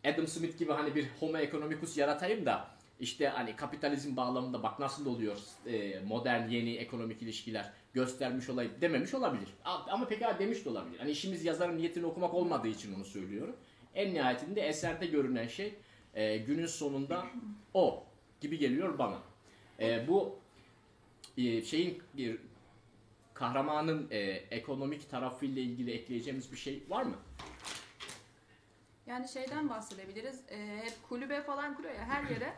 Adam 0.06 0.28
Smith 0.28 0.58
gibi 0.58 0.72
hani 0.72 0.96
bir 0.96 1.08
homo 1.20 1.38
economicus 1.38 1.98
yaratayım 1.98 2.46
da 2.46 2.68
işte 3.02 3.28
hani 3.28 3.56
kapitalizm 3.56 4.16
bağlamında 4.16 4.64
bak 4.64 4.80
nasıl 4.80 5.06
oluyor 5.06 5.38
e, 5.66 6.00
modern 6.00 6.50
yeni 6.50 6.76
ekonomik 6.76 7.22
ilişkiler 7.22 7.72
göstermiş 7.94 8.50
olayım 8.50 8.72
dememiş 8.82 9.14
olabilir. 9.14 9.50
Ama 9.64 10.08
pekala 10.08 10.40
demiş 10.40 10.66
de 10.66 10.70
olabilir. 10.70 11.00
Hani 11.00 11.12
işimiz 11.12 11.46
yazarın 11.46 11.78
niyetini 11.78 12.06
okumak 12.06 12.34
olmadığı 12.34 12.68
için 12.68 12.96
onu 12.96 13.06
söylüyorum. 13.06 13.56
En 13.96 14.14
nihayetinde 14.14 14.62
eserde 14.62 15.06
görünen 15.06 15.48
şey 15.48 15.74
e, 16.14 16.38
günün 16.38 16.66
sonunda 16.66 17.26
o 17.74 18.04
gibi 18.42 18.58
geliyor 18.58 18.98
bana. 18.98 19.18
E, 19.80 20.08
bu 20.08 20.40
e, 21.38 21.62
şeyin 21.62 22.04
bir 22.18 22.38
kahramanın 23.34 24.08
e, 24.12 24.20
ekonomik 24.52 25.10
tarafıyla 25.10 25.62
ilgili 25.62 25.92
ekleyeceğimiz 25.92 26.52
bir 26.52 26.58
şey 26.58 26.84
var 26.90 27.04
mı? 27.04 27.16
Yani 29.06 29.28
şeyden 29.28 29.70
bahsedebiliriz. 29.70 30.42
Ee, 30.50 30.82
hep 30.84 30.94
kulübe 31.10 31.42
falan 31.42 31.76
kuruyor 31.76 31.94
ya 31.94 32.06
her 32.06 32.24
yere. 32.24 32.54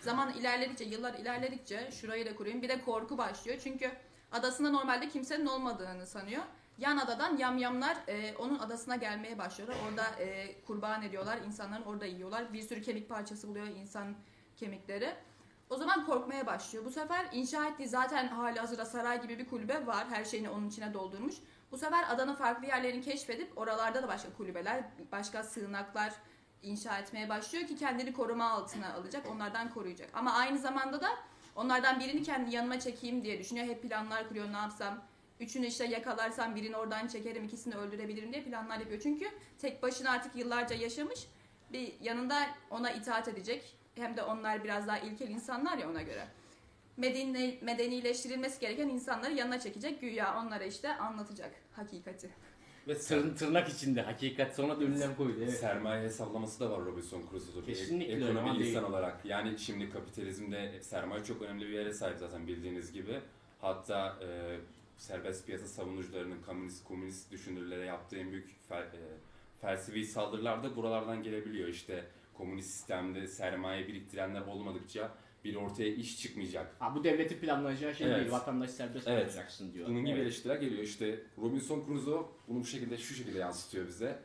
Zaman 0.00 0.32
ilerledikçe, 0.32 0.84
yıllar 0.84 1.14
ilerledikçe 1.14 1.90
şurayı 1.90 2.26
da 2.26 2.36
kurayım. 2.36 2.62
Bir 2.62 2.68
de 2.68 2.80
korku 2.82 3.18
başlıyor. 3.18 3.58
Çünkü 3.64 3.90
adasında 4.32 4.70
normalde 4.70 5.08
kimsenin 5.08 5.46
olmadığını 5.46 6.06
sanıyor. 6.06 6.42
Yan 6.78 6.96
adadan 6.96 7.36
yamyamlar 7.36 7.96
e, 8.08 8.36
onun 8.36 8.58
adasına 8.58 8.96
gelmeye 8.96 9.38
başlıyorlar. 9.38 9.76
Orada 9.88 10.04
e, 10.22 10.60
kurban 10.62 11.02
ediyorlar. 11.02 11.38
insanların 11.46 11.82
orada 11.82 12.06
yiyorlar. 12.06 12.52
Bir 12.52 12.62
sürü 12.62 12.82
kemik 12.82 13.08
parçası 13.08 13.48
buluyor 13.48 13.66
insan 13.66 14.14
kemikleri. 14.56 15.14
O 15.70 15.76
zaman 15.76 16.06
korkmaya 16.06 16.46
başlıyor. 16.46 16.84
Bu 16.84 16.90
sefer 16.90 17.26
inşa 17.32 17.66
ettiği 17.66 17.88
zaten 17.88 18.28
hali 18.28 18.60
hazırda 18.60 18.84
saray 18.84 19.22
gibi 19.22 19.38
bir 19.38 19.48
kulübe 19.48 19.86
var. 19.86 20.06
Her 20.10 20.24
şeyini 20.24 20.50
onun 20.50 20.68
içine 20.68 20.94
doldurmuş. 20.94 21.34
Bu 21.72 21.78
sefer 21.78 22.04
adanın 22.14 22.34
farklı 22.34 22.66
yerlerini 22.66 23.02
keşfedip 23.02 23.58
oralarda 23.58 24.02
da 24.02 24.08
başka 24.08 24.32
kulübeler, 24.32 24.84
başka 25.12 25.42
sığınaklar 25.42 26.12
inşa 26.62 26.98
etmeye 26.98 27.28
başlıyor 27.28 27.66
ki 27.66 27.76
kendini 27.76 28.12
koruma 28.12 28.50
altına 28.50 28.94
alacak, 28.94 29.26
onlardan 29.30 29.70
koruyacak. 29.74 30.10
Ama 30.14 30.32
aynı 30.32 30.58
zamanda 30.58 31.00
da 31.00 31.08
onlardan 31.56 32.00
birini 32.00 32.22
kendi 32.22 32.54
yanıma 32.54 32.80
çekeyim 32.80 33.24
diye 33.24 33.38
düşünüyor. 33.38 33.66
Hep 33.66 33.82
planlar 33.82 34.28
kuruyor 34.28 34.52
ne 34.52 34.56
yapsam. 34.56 35.02
Üçünü 35.40 35.66
işte 35.66 35.84
yakalarsam 35.84 36.56
birini 36.56 36.76
oradan 36.76 37.06
çekerim, 37.06 37.44
ikisini 37.44 37.74
öldürebilirim 37.74 38.32
diye 38.32 38.42
planlar 38.42 38.78
yapıyor. 38.78 39.00
Çünkü 39.02 39.30
tek 39.58 39.82
başına 39.82 40.10
artık 40.10 40.36
yıllarca 40.36 40.76
yaşamış. 40.76 41.26
Bir 41.72 41.94
yanında 42.00 42.46
ona 42.70 42.90
itaat 42.90 43.28
edecek. 43.28 43.76
Hem 43.94 44.16
de 44.16 44.22
onlar 44.22 44.64
biraz 44.64 44.86
daha 44.86 44.98
ilkel 44.98 45.28
insanlar 45.28 45.78
ya 45.78 45.90
ona 45.90 46.02
göre. 46.02 46.28
Medeni, 46.98 47.58
medenileştirilmesi 47.62 48.60
gereken 48.60 48.88
insanları 48.88 49.32
yanına 49.32 49.60
çekecek. 49.60 50.00
Güya 50.00 50.40
onlara 50.42 50.64
işte 50.64 50.94
anlatacak 50.96 51.50
hakikati. 51.72 52.30
Ve 52.88 52.98
Tır, 52.98 53.36
tırnak 53.36 53.68
içinde 53.68 54.02
hakikat 54.02 54.54
sonra 54.54 54.80
da 54.80 54.84
ünlem 54.84 55.16
koydu. 55.16 55.34
Evet. 55.42 55.58
Sermaye 55.58 56.02
hesaplaması 56.04 56.60
da 56.60 56.70
var 56.70 56.84
Robinson 56.84 57.22
Crusoe'da. 57.30 57.66
bir 57.66 57.74
Kesinlikle 57.74 58.12
ek- 58.14 58.24
Ekonomi 58.24 58.58
değil. 58.58 58.70
insan 58.70 58.84
olarak. 58.84 59.24
Yani 59.24 59.58
şimdi 59.58 59.90
kapitalizmde 59.90 60.82
sermaye 60.82 61.24
çok 61.24 61.42
önemli 61.42 61.64
bir 61.68 61.72
yere 61.72 61.92
sahip 61.92 62.18
zaten 62.18 62.46
bildiğiniz 62.46 62.92
gibi. 62.92 63.20
Hatta 63.60 64.16
e, 64.22 64.56
serbest 64.96 65.46
piyasa 65.46 65.66
savunucularının 65.66 66.42
komünist 66.46 66.84
komünist 66.84 67.30
düşünürlere 67.32 67.84
yaptığı 67.84 68.16
en 68.16 68.30
büyük 68.30 68.68
fel, 68.68 68.82
e, 68.82 69.00
felsefi 69.60 70.04
saldırılar 70.04 70.62
da 70.64 70.76
buralardan 70.76 71.22
gelebiliyor. 71.22 71.68
İşte 71.68 72.04
komünist 72.34 72.70
sistemde 72.70 73.26
sermaye 73.26 73.88
biriktirenler 73.88 74.40
olmadıkça 74.40 75.10
bir 75.44 75.54
ortaya 75.54 75.88
iş 75.94 76.20
çıkmayacak. 76.22 76.74
Ha, 76.78 76.94
bu 76.94 77.04
devletin 77.04 77.38
planlayacağı 77.38 77.94
şey 77.94 78.06
Evet. 78.06 78.20
değil. 78.20 78.30
Vatandaş 78.32 78.70
serbest 78.70 79.08
Evet. 79.08 79.20
bırakacaksın 79.24 79.72
diyor. 79.72 79.88
Bunun 79.88 80.00
gibi 80.04 80.10
Evet. 80.10 80.22
eleştiriler 80.22 80.56
geliyor. 80.56 80.82
İşte 80.82 81.20
Robinson 81.42 81.84
Crusoe 81.86 82.26
bunu 82.48 82.60
bu 82.60 82.64
şekilde 82.64 82.96
şu 82.96 83.14
şekilde 83.14 83.38
yansıtıyor 83.38 83.88
bize. 83.88 84.18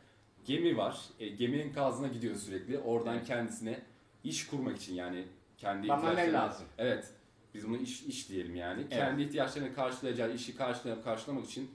Gemi 0.46 0.78
var. 0.78 1.00
E, 1.20 1.28
geminin 1.28 1.74
kazına 1.74 2.08
gidiyor 2.08 2.36
sürekli. 2.36 2.78
Oradan 2.80 3.16
Evet. 3.16 3.28
kendisine 3.28 3.80
iş 4.24 4.48
kurmak 4.48 4.78
için 4.78 4.96
yani 4.96 5.26
kendi 5.58 5.88
Bana 5.88 6.00
ihtiyaçlarını- 6.14 6.34
lazım? 6.34 6.66
Evet. 6.78 7.10
Biz 7.54 7.68
bunu 7.70 7.78
iş 7.78 8.04
iş 8.04 8.30
diyelim 8.30 8.56
yani. 8.56 8.80
Evet. 8.82 8.90
Kendi 8.94 9.22
ihtiyaçlarını 9.24 9.74
karşılayacağı 9.76 10.34
işi 10.34 10.56
karşılamak 11.04 11.46
için 11.46 11.72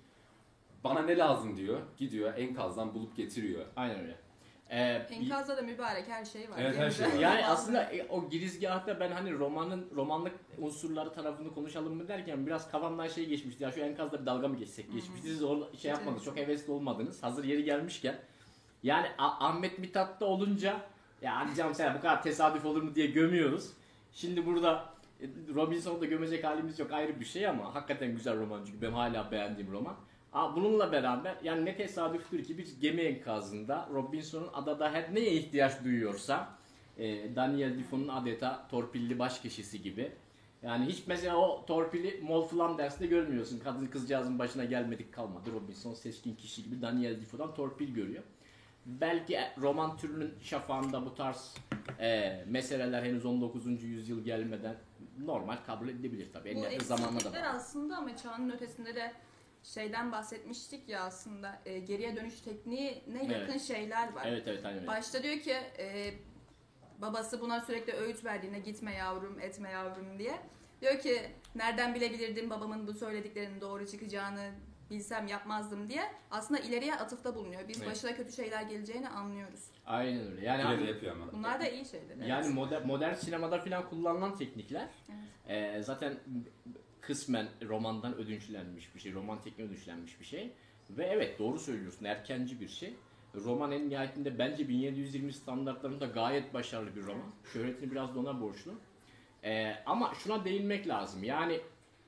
bana 0.85 1.03
ne 1.03 1.17
lazım 1.19 1.57
diyor. 1.57 1.81
Gidiyor 1.99 2.35
enkazdan 2.37 2.95
bulup 2.95 3.17
getiriyor. 3.17 3.67
Aynen 3.77 4.01
öyle. 4.01 4.17
Ee, 4.71 5.07
Enkazda 5.11 5.57
da 5.57 5.63
mübarek 5.63 6.09
her 6.09 6.25
şey 6.25 6.51
var. 6.51 6.57
Evet, 6.61 6.77
her 6.79 6.91
şey 6.91 7.07
var. 7.07 7.13
Yani 7.13 7.47
aslında 7.47 7.83
e, 7.83 8.07
o 8.09 8.29
girizgahta 8.29 9.01
ben 9.01 9.11
hani 9.11 9.33
romanın 9.39 9.87
romanlık 9.97 10.33
unsurları 10.59 11.13
tarafını 11.13 11.55
konuşalım 11.55 11.95
mı 11.97 12.09
derken 12.09 12.47
biraz 12.47 12.71
kafamdan 12.71 13.09
şey 13.09 13.27
geçmişti. 13.27 13.63
Ya 13.65 13.73
şu 13.73 13.81
enkazda 13.81 14.21
bir 14.21 14.27
dalga 14.27 14.49
mı 14.49 14.57
geçsek 14.57 14.93
geçmişti. 14.93 15.29
Siz 15.29 15.43
orada 15.43 15.77
şey 15.77 15.91
yapmadınız. 15.91 16.25
Çok 16.25 16.37
hevesli 16.37 16.73
olmadınız. 16.73 17.23
Hazır 17.23 17.45
yeri 17.45 17.65
gelmişken. 17.65 18.19
Yani 18.83 19.07
A- 19.19 19.47
Ahmet 19.49 19.79
Mithat'ta 19.79 20.27
olunca 20.27 20.77
ya 21.23 21.37
hadi 21.41 21.55
canım 21.55 21.75
sen 21.75 21.95
bu 21.95 22.01
kadar 22.01 22.23
tesadüf 22.23 22.65
olur 22.65 22.83
mu 22.83 22.95
diye 22.95 23.07
gömüyoruz. 23.07 23.71
Şimdi 24.13 24.47
burada 24.47 24.85
e, 25.21 25.27
Robinson'u 25.55 26.01
da 26.01 26.05
gömecek 26.07 26.45
halimiz 26.45 26.79
yok 26.79 26.93
ayrı 26.93 27.21
bir 27.21 27.25
şey 27.25 27.47
ama 27.49 27.75
hakikaten 27.75 28.13
güzel 28.15 28.37
roman 28.41 28.65
çünkü 28.67 28.83
benim 28.83 28.95
hala 28.95 29.31
beğendiğim 29.31 29.73
roman. 29.73 29.95
Bununla 30.33 30.93
beraber 30.93 31.37
yani 31.43 31.65
ne 31.65 31.77
tesadüftür 31.77 32.45
ki 32.45 32.59
bir 32.59 32.81
gemi 32.81 33.01
enkazında 33.01 33.89
Robinson'un 33.93 34.49
adada 34.55 34.93
her 34.93 35.15
neye 35.15 35.33
ihtiyaç 35.33 35.85
duyuyorsa 35.85 36.49
e, 36.99 37.37
Daniel 37.37 37.79
Defoe'nun 37.79 38.09
adeta 38.09 38.69
torpilli 38.71 39.19
baş 39.19 39.41
kişisi 39.41 39.83
gibi. 39.83 40.13
Yani 40.63 40.87
hiç 40.87 41.07
mesela 41.07 41.37
o 41.37 41.67
torpili 41.67 42.21
Moll 42.23 42.49
Flanders'te 42.49 43.07
görmüyorsun. 43.07 43.59
Kadın 43.65 43.87
kızcağızın 43.87 44.39
başına 44.39 44.65
gelmedik 44.65 45.13
kalmadı. 45.15 45.51
Robinson 45.53 45.95
seçkin 45.95 46.35
kişi 46.35 46.65
gibi 46.65 46.83
Daniel 46.83 47.21
Defoe'dan 47.21 47.55
torpil 47.55 47.95
görüyor. 47.95 48.23
Belki 48.87 49.39
roman 49.61 49.97
türünün 49.97 50.35
şafağında 50.43 51.07
bu 51.07 51.15
tarz 51.15 51.55
e, 52.01 52.39
meseleler 52.49 53.03
henüz 53.03 53.27
19. 53.27 53.83
yüzyıl 53.83 54.25
gelmeden 54.25 54.77
normal 55.25 55.57
kabul 55.67 55.89
edilebilir 55.89 56.29
tabii. 56.33 56.55
Bu 56.57 56.59
En 56.67 56.79
zamanla 56.79 57.11
da 57.11 57.15
eksiklikler 57.15 57.43
bağlı. 57.43 57.57
aslında 57.57 57.97
ama 57.97 58.17
çağın 58.17 58.51
ötesinde 58.51 58.95
de 58.95 59.13
şeyden 59.75 60.13
bahsetmiştik 60.13 60.89
ya 60.89 61.03
aslında 61.05 61.59
e, 61.67 61.79
geriye 61.79 62.17
dönüş 62.17 62.41
tekniğine 62.41 63.25
yakın 63.25 63.53
Evet. 63.53 63.63
şeyler 63.63 64.13
var. 64.13 64.27
Evet 64.27 64.43
evet 64.47 64.65
aynen 64.65 64.79
öyle. 64.79 64.87
Başta 64.87 65.23
diyor 65.23 65.39
ki 65.39 65.57
e, 65.79 66.15
babası 66.99 67.41
buna 67.41 67.61
sürekli 67.61 67.93
öğüt 67.93 68.25
verdiğine 68.25 68.59
gitme 68.59 68.95
yavrum 68.95 69.41
etme 69.41 69.71
yavrum 69.71 70.19
diye. 70.19 70.39
Diyor 70.81 70.99
ki 70.99 71.23
nereden 71.55 71.95
bilebilirdim 71.95 72.51
babamın 72.51 72.87
bu 72.87 72.93
söylediklerinin 72.95 73.61
doğru 73.61 73.87
çıkacağını 73.87 74.51
bilsem 74.91 75.27
yapmazdım 75.27 75.89
diye. 75.89 76.03
Aslında 76.31 76.61
ileriye 76.61 76.95
atıfta 76.95 77.35
bulunuyor. 77.35 77.69
Biz 77.69 77.79
Evet. 77.79 77.91
başına 77.91 78.17
kötü 78.17 78.33
şeyler 78.33 78.63
geleceğini 78.63 79.09
anlıyoruz. 79.09 79.65
Aynen 79.87 80.31
öyle. 80.33 80.47
Yani 80.47 80.81
de 80.81 80.91
yapıyor 80.91 81.13
ama. 81.17 81.33
Bunlar 81.33 81.61
da 81.61 81.69
iyi 81.69 81.85
şeyler. 81.85 82.15
evet. 82.17 82.29
Yani 82.29 82.49
modern, 82.49 82.87
modern 82.87 83.15
sinemada 83.15 83.59
falan 83.61 83.89
kullanılan 83.89 84.37
teknikler 84.37 84.89
e, 85.49 85.83
zaten 85.83 86.15
kısmen 87.09 87.49
romandan 87.69 88.15
ödünçlenmiş 88.15 88.95
bir 88.95 89.01
şey, 89.01 89.13
roman 89.13 89.43
tekniği 89.43 89.69
ödünçlenmiş 89.69 90.21
bir 90.21 90.25
şey. 90.25 90.53
Ve 90.91 91.05
evet 91.07 91.39
doğru 91.39 91.59
söylüyorsun 91.59 92.05
erkenci 92.05 92.61
bir 92.61 92.69
şey. 92.69 92.95
Roman 93.35 93.73
en 93.73 93.91
nihayetinde 93.91 94.39
bence 94.39 94.69
1720 94.69 95.33
standartlarında 95.33 96.07
gayet 96.07 96.55
başarılı 96.55 96.97
bir 96.97 97.03
roman. 97.03 97.33
Şöhretini 97.53 97.91
biraz 97.91 98.15
da 98.15 98.21
ona 98.21 98.41
borçlu. 98.41 98.73
E, 99.45 99.75
ama 99.87 100.15
şuna 100.15 100.45
değinmek 100.45 100.89
lazım. 100.89 101.25
Yani 101.25 101.61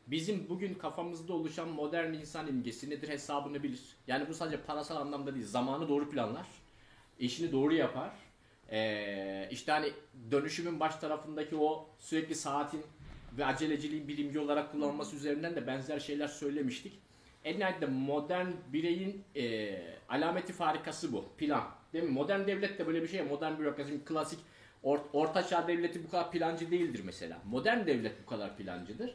bizim 0.06 0.48
bugün 0.48 0.74
kafamızda 0.74 1.32
oluşan 1.32 1.68
modern 1.68 2.12
insan 2.12 2.48
imgesi 2.48 2.90
nedir 2.90 3.08
hesabını 3.08 3.62
bilir. 3.62 3.82
Yani 4.06 4.28
bu 4.28 4.34
sadece 4.34 4.62
parasal 4.62 4.96
anlamda 4.96 5.34
değil, 5.34 5.46
zamanı 5.46 5.88
doğru 5.88 6.10
planlar, 6.10 6.46
işini 7.18 7.52
doğru 7.52 7.74
yapar. 7.74 8.10
Ee, 8.70 9.48
işte 9.50 9.72
hani 9.72 9.92
dönüşümün 10.30 10.80
baş 10.80 10.96
tarafındaki 10.96 11.56
o 11.56 11.88
sürekli 11.98 12.34
saatin 12.34 12.84
ve 13.38 13.44
aceleciliğin 13.44 14.08
bilimci 14.08 14.38
olarak 14.38 14.72
kullanılması 14.72 15.16
üzerinden 15.16 15.56
de 15.56 15.66
benzer 15.66 16.00
şeyler 16.00 16.28
söylemiştik. 16.28 16.92
En 17.44 17.58
nihayetinde 17.58 17.86
modern 17.86 18.46
bireyin 18.72 19.24
e, 19.36 19.76
alameti 20.08 20.52
farikası 20.52 21.12
bu. 21.12 21.24
Plan. 21.38 21.64
Değil 21.92 22.04
mi? 22.04 22.10
Modern 22.10 22.46
devlet 22.46 22.78
de 22.78 22.86
böyle 22.86 23.02
bir 23.02 23.08
şey. 23.08 23.22
Modern 23.22 23.58
bürokrasi, 23.58 24.04
klasik 24.04 24.38
or, 24.82 24.98
orta 25.12 25.46
çağ 25.46 25.68
devleti 25.68 26.04
bu 26.04 26.10
kadar 26.10 26.32
plancı 26.32 26.70
değildir 26.70 27.00
mesela. 27.04 27.38
Modern 27.50 27.86
devlet 27.86 28.22
bu 28.22 28.26
kadar 28.26 28.56
plancıdır. 28.56 29.14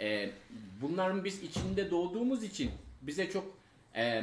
E, 0.00 0.30
bunların 0.82 1.24
biz 1.24 1.42
içinde 1.42 1.90
doğduğumuz 1.90 2.44
için 2.44 2.70
bize 3.02 3.30
çok 3.30 3.58
e, 3.94 4.22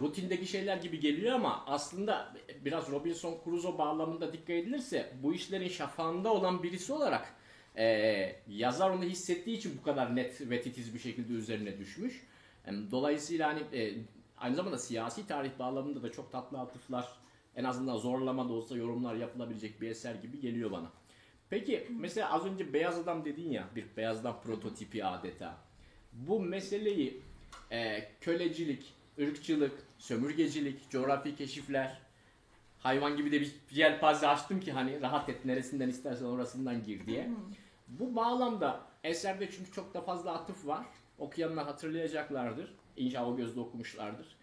rutindeki 0.00 0.46
şeyler 0.46 0.76
gibi 0.76 1.00
geliyor 1.00 1.34
ama 1.34 1.64
aslında 1.66 2.34
biraz 2.64 2.90
Robinson 2.90 3.38
Crusoe 3.44 3.78
bağlamında 3.78 4.32
dikkat 4.32 4.50
edilirse 4.50 5.12
bu 5.22 5.34
işlerin 5.34 5.68
şafağında 5.68 6.32
olan 6.32 6.62
birisi 6.62 6.92
olarak 6.92 7.34
e, 7.76 8.36
yazar 8.48 8.90
onu 8.90 9.04
hissettiği 9.04 9.56
için 9.56 9.78
bu 9.78 9.82
kadar 9.82 10.16
net 10.16 10.50
ve 10.50 10.62
titiz 10.62 10.94
bir 10.94 10.98
şekilde 10.98 11.32
üzerine 11.32 11.78
düşmüş. 11.78 12.26
Dolayısıyla 12.90 13.48
hani 13.48 13.80
e, 13.80 13.94
aynı 14.38 14.56
zamanda 14.56 14.78
siyasi 14.78 15.26
tarih 15.26 15.50
bağlamında 15.58 16.02
da 16.02 16.12
çok 16.12 16.32
tatlı 16.32 16.58
atıflar 16.60 17.08
en 17.56 17.64
azından 17.64 17.96
zorlama 17.96 18.48
da 18.48 18.52
olsa 18.52 18.76
yorumlar 18.76 19.14
yapılabilecek 19.14 19.80
bir 19.80 19.88
eser 19.88 20.14
gibi 20.14 20.40
geliyor 20.40 20.70
bana. 20.70 20.90
Peki 21.50 21.86
mesela 21.90 22.32
az 22.32 22.46
önce 22.46 22.72
beyaz 22.72 22.98
adam 22.98 23.24
dedin 23.24 23.50
ya 23.50 23.68
bir 23.76 23.84
beyaz 23.96 24.20
adam 24.20 24.40
prototipi 24.44 25.04
adeta. 25.04 25.56
Bu 26.12 26.40
meseleyi 26.40 27.22
e, 27.70 28.08
kölecilik, 28.20 28.94
ırkçılık, 29.20 29.72
sömürgecilik, 29.98 30.90
coğrafi 30.90 31.36
keşifler, 31.36 32.00
hayvan 32.78 33.16
gibi 33.16 33.32
de 33.32 33.40
bir 33.40 33.54
yelpaze 33.70 34.28
açtım 34.28 34.60
ki 34.60 34.72
hani 34.72 35.00
rahat 35.00 35.28
et 35.28 35.44
neresinden 35.44 35.88
istersen 35.88 36.24
orasından 36.24 36.84
gir 36.84 37.06
diye. 37.06 37.30
Bu 37.98 38.16
bağlamda 38.16 38.80
eserde 39.04 39.50
çünkü 39.50 39.72
çok 39.72 39.94
da 39.94 40.00
fazla 40.00 40.32
atıf 40.32 40.66
var. 40.66 40.86
Okuyanlar 41.18 41.64
hatırlayacaklardır. 41.64 42.74
İnşallah 42.96 43.28
o 43.28 43.36
gözle 43.36 43.60
okumuşlardır. 43.60 44.36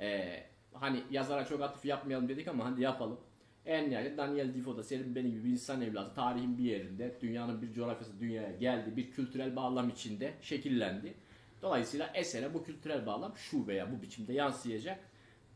Ee, 0.00 0.42
hani 0.72 1.02
yazara 1.10 1.44
çok 1.44 1.62
atıf 1.62 1.84
yapmayalım 1.84 2.28
dedik 2.28 2.48
ama 2.48 2.64
hadi 2.64 2.82
yapalım. 2.82 3.20
En 3.66 3.90
nihayet 3.90 4.18
Daniel 4.18 4.54
Defoe 4.54 4.76
da 4.76 4.82
senin 4.82 5.14
benim 5.14 5.30
gibi 5.30 5.44
bir 5.44 5.50
insan 5.50 5.82
evladı 5.82 6.14
tarihin 6.14 6.58
bir 6.58 6.64
yerinde 6.64 7.14
dünyanın 7.20 7.62
bir 7.62 7.72
coğrafyası 7.72 8.20
dünyaya 8.20 8.52
geldi. 8.52 8.96
Bir 8.96 9.10
kültürel 9.10 9.56
bağlam 9.56 9.88
içinde 9.88 10.34
şekillendi. 10.42 11.14
Dolayısıyla 11.62 12.10
esere 12.14 12.54
bu 12.54 12.64
kültürel 12.64 13.06
bağlam 13.06 13.36
şu 13.36 13.66
veya 13.66 13.92
bu 13.92 14.02
biçimde 14.02 14.32
yansıyacak. 14.32 15.00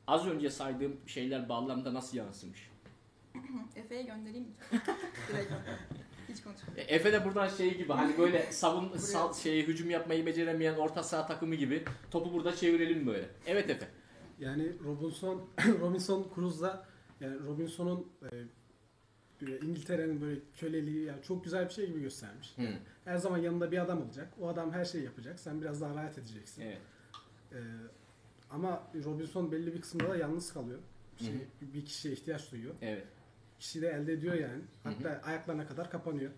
Az 0.07 0.27
önce 0.27 0.51
saydığım 0.51 0.97
şeyler 1.07 1.49
bağlamda 1.49 1.95
nasıl 1.95 2.17
yansımış? 2.17 2.71
Efe'ye 3.77 4.03
göndereyim 4.03 4.49
Efe 6.89 7.13
de 7.13 7.25
buradan 7.25 7.49
şey 7.49 7.79
gibi 7.79 7.93
hani 7.93 8.19
böyle 8.19 8.43
savun 8.53 8.97
sal, 8.97 9.35
şeyi 9.35 9.67
hücum 9.67 9.91
yapmayı 9.91 10.27
beceremeyen 10.27 10.75
orta 10.75 11.03
saha 11.03 11.27
takımı 11.27 11.55
gibi 11.55 11.85
topu 12.11 12.33
burada 12.33 12.57
çevirelim 12.57 13.07
böyle. 13.07 13.29
Evet 13.47 13.71
Efe. 13.71 13.89
Yani 14.41 14.73
Robinson 14.85 15.49
Robinson 15.81 16.27
Crusoe'da 16.35 16.87
yani 17.21 17.41
Robinson'un 17.47 18.13
e, 18.23 18.29
böyle 19.41 19.59
İngiltere'nin 19.59 20.21
böyle 20.21 20.41
köleliği 20.57 21.05
yani 21.05 21.23
çok 21.23 21.45
güzel 21.45 21.69
bir 21.69 21.73
şey 21.73 21.87
gibi 21.87 22.01
göstermiş. 22.01 22.59
Hı. 22.59 22.69
Her 23.05 23.17
zaman 23.17 23.39
yanında 23.39 23.73
bir 23.73 23.79
adam 23.79 24.03
olacak. 24.03 24.35
O 24.41 24.49
adam 24.49 24.73
her 24.73 24.85
şeyi 24.85 25.05
yapacak. 25.05 25.41
Sen 25.41 25.61
biraz 25.61 25.81
daha 25.81 25.95
rahat 25.95 26.19
edeceksin. 26.19 26.63
Evet. 26.63 26.79
Ee, 27.53 27.57
ama 28.51 28.83
Robinson 29.05 29.53
belli 29.53 29.75
bir 29.75 29.81
kısımda 29.81 30.09
da 30.09 30.17
yalnız 30.17 30.53
kalıyor. 30.53 30.79
Şey, 31.19 31.35
hı. 31.35 31.39
bir 31.61 31.85
kişiye 31.85 32.15
ihtiyaç 32.15 32.53
duyuyor. 32.53 32.75
Evet. 32.83 33.05
Kişi 33.59 33.83
de 33.83 33.89
elde 33.89 34.13
ediyor 34.13 34.35
yani. 34.35 34.63
Hatta 34.85 35.21
ayaklarına 35.25 35.67
kadar 35.67 35.91
kapanıyor. 35.91 36.31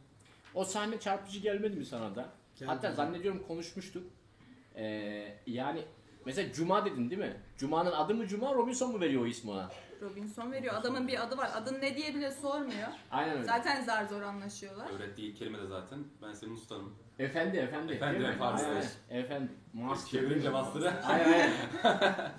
O 0.54 0.64
sahne 0.64 1.00
çarpıcı 1.00 1.38
gelmedi 1.38 1.76
mi 1.76 1.85
sana 1.85 2.14
da? 2.14 2.28
Geldi. 2.57 2.71
Hatta 2.71 2.92
zannediyorum 2.92 3.42
konuşmuştuk. 3.47 4.02
Ee, 4.75 5.38
yani 5.47 5.85
mesela 6.26 6.52
Cuma 6.52 6.85
dedin 6.85 7.11
değil 7.11 7.21
mi? 7.21 7.37
Cuma'nın 7.59 7.92
adı 7.92 8.14
mı 8.14 8.26
Cuma, 8.26 8.54
Robinson 8.54 8.92
mu 8.92 9.00
veriyor 9.00 9.23
o 9.23 9.26
ismi 9.26 9.50
ona? 9.50 9.71
Robinson 10.02 10.52
veriyor. 10.52 10.75
Adamın 10.75 11.09
bir 11.09 11.23
adı 11.23 11.37
var. 11.37 11.50
Adın 11.54 11.80
ne 11.80 11.97
diye 11.97 12.14
bile 12.14 12.30
sormuyor. 12.30 12.88
Aynen 13.11 13.33
öyle. 13.35 13.45
Zaten 13.45 13.85
zar 13.85 14.04
zor 14.04 14.23
anlaşıyorlar. 14.23 14.90
Öğrettiği 14.90 15.30
ilk 15.30 15.38
kelime 15.38 15.59
de 15.59 15.66
zaten 15.66 15.99
ben 16.23 16.33
senin 16.33 16.54
ustanım. 16.54 16.95
Efendi, 17.19 17.57
efendi. 17.57 17.92
Efendi, 17.92 18.19
değil 18.21 18.30
mi? 18.30 18.37
pardon. 18.38 18.64
Aynen, 18.64 19.23
Efendi. 19.25 19.50
Master. 19.73 20.11
Çevirince 20.21 20.49
master'ı. 20.49 20.92
Aynen 21.07 21.33
aynen. 21.33 21.52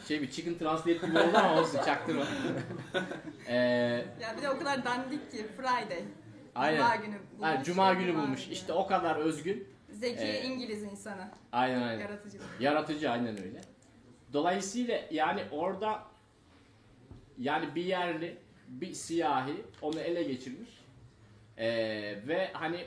şey 0.07 0.21
bir 0.21 0.31
chicken 0.31 0.57
translate 0.57 0.93
gibi 1.07 1.19
oldu 1.19 1.37
ama 1.37 1.59
olsun 1.59 1.79
çaktırma. 1.85 2.25
ee, 3.47 3.55
Ya 4.21 4.37
bir 4.37 4.41
de 4.41 4.49
o 4.49 4.59
kadar 4.59 4.85
dandik 4.85 5.31
ki 5.31 5.47
Friday. 5.57 6.03
Aynen. 6.55 6.77
Cuma 6.77 6.95
günü 6.95 7.15
bulmuş. 7.31 7.41
Ha, 7.47 7.63
Cuma 7.63 7.93
günü 7.93 8.15
bulmuş. 8.15 8.47
İşte 8.47 8.73
o 8.73 8.87
kadar 8.87 9.15
özgün. 9.15 9.67
Zeki 9.89 10.21
Ee, 10.23 10.41
İngiliz 10.43 10.83
insanı. 10.83 11.31
Aynen 11.51 11.81
aynen. 11.81 11.99
Yaratıcı. 12.01 12.37
Yaratıcı 12.59 13.11
aynen 13.11 13.41
öyle. 13.43 13.61
Dolayısıyla 14.33 14.99
yani 15.11 15.43
orada 15.51 16.03
yani 17.37 17.75
bir 17.75 17.85
yerli, 17.85 18.37
bir 18.67 18.93
siyahi 18.93 19.53
onu 19.81 19.99
ele 19.99 20.23
geçirmiş. 20.23 20.69
Ee, 21.57 21.67
ve 22.27 22.49
hani 22.53 22.85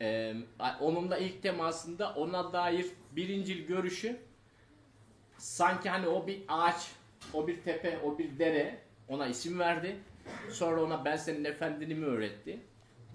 e, 0.00 0.34
onun 0.80 1.10
da 1.10 1.18
ilk 1.18 1.42
temasında 1.42 2.14
ona 2.14 2.52
dair 2.52 2.86
birincil 3.12 3.66
görüşü 3.66 4.16
sanki 5.38 5.88
hani 5.90 6.08
o 6.08 6.26
bir 6.26 6.42
ağaç, 6.48 6.90
o 7.32 7.46
bir 7.46 7.60
tepe, 7.62 7.98
o 8.04 8.18
bir 8.18 8.38
dere 8.38 8.78
ona 9.08 9.26
isim 9.26 9.58
verdi. 9.58 9.96
Sonra 10.50 10.82
ona 10.82 11.04
ben 11.04 11.16
senin 11.16 11.44
efendini 11.44 11.94
mi 11.94 12.06
öğretti. 12.06 12.60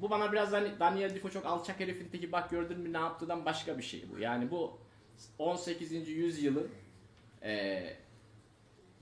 Bu 0.01 0.09
bana 0.09 0.31
biraz 0.31 0.51
hani 0.51 0.79
Daniel 0.79 1.15
Defoe 1.15 1.31
çok 1.31 1.45
alçak 1.45 1.79
herifin 1.79 2.07
teki 2.09 2.31
bak 2.31 2.49
gördün 2.49 2.79
mü 2.79 2.93
ne 2.93 2.97
yaptığından 2.97 3.45
başka 3.45 3.77
bir 3.77 3.83
şey 3.83 4.03
bu. 4.15 4.19
Yani 4.19 4.51
bu 4.51 4.77
18. 5.39 5.91
yüzyılın 6.09 6.67
eee 7.43 7.97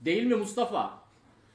değil 0.00 0.22
mi 0.22 0.34
Mustafa? 0.34 1.00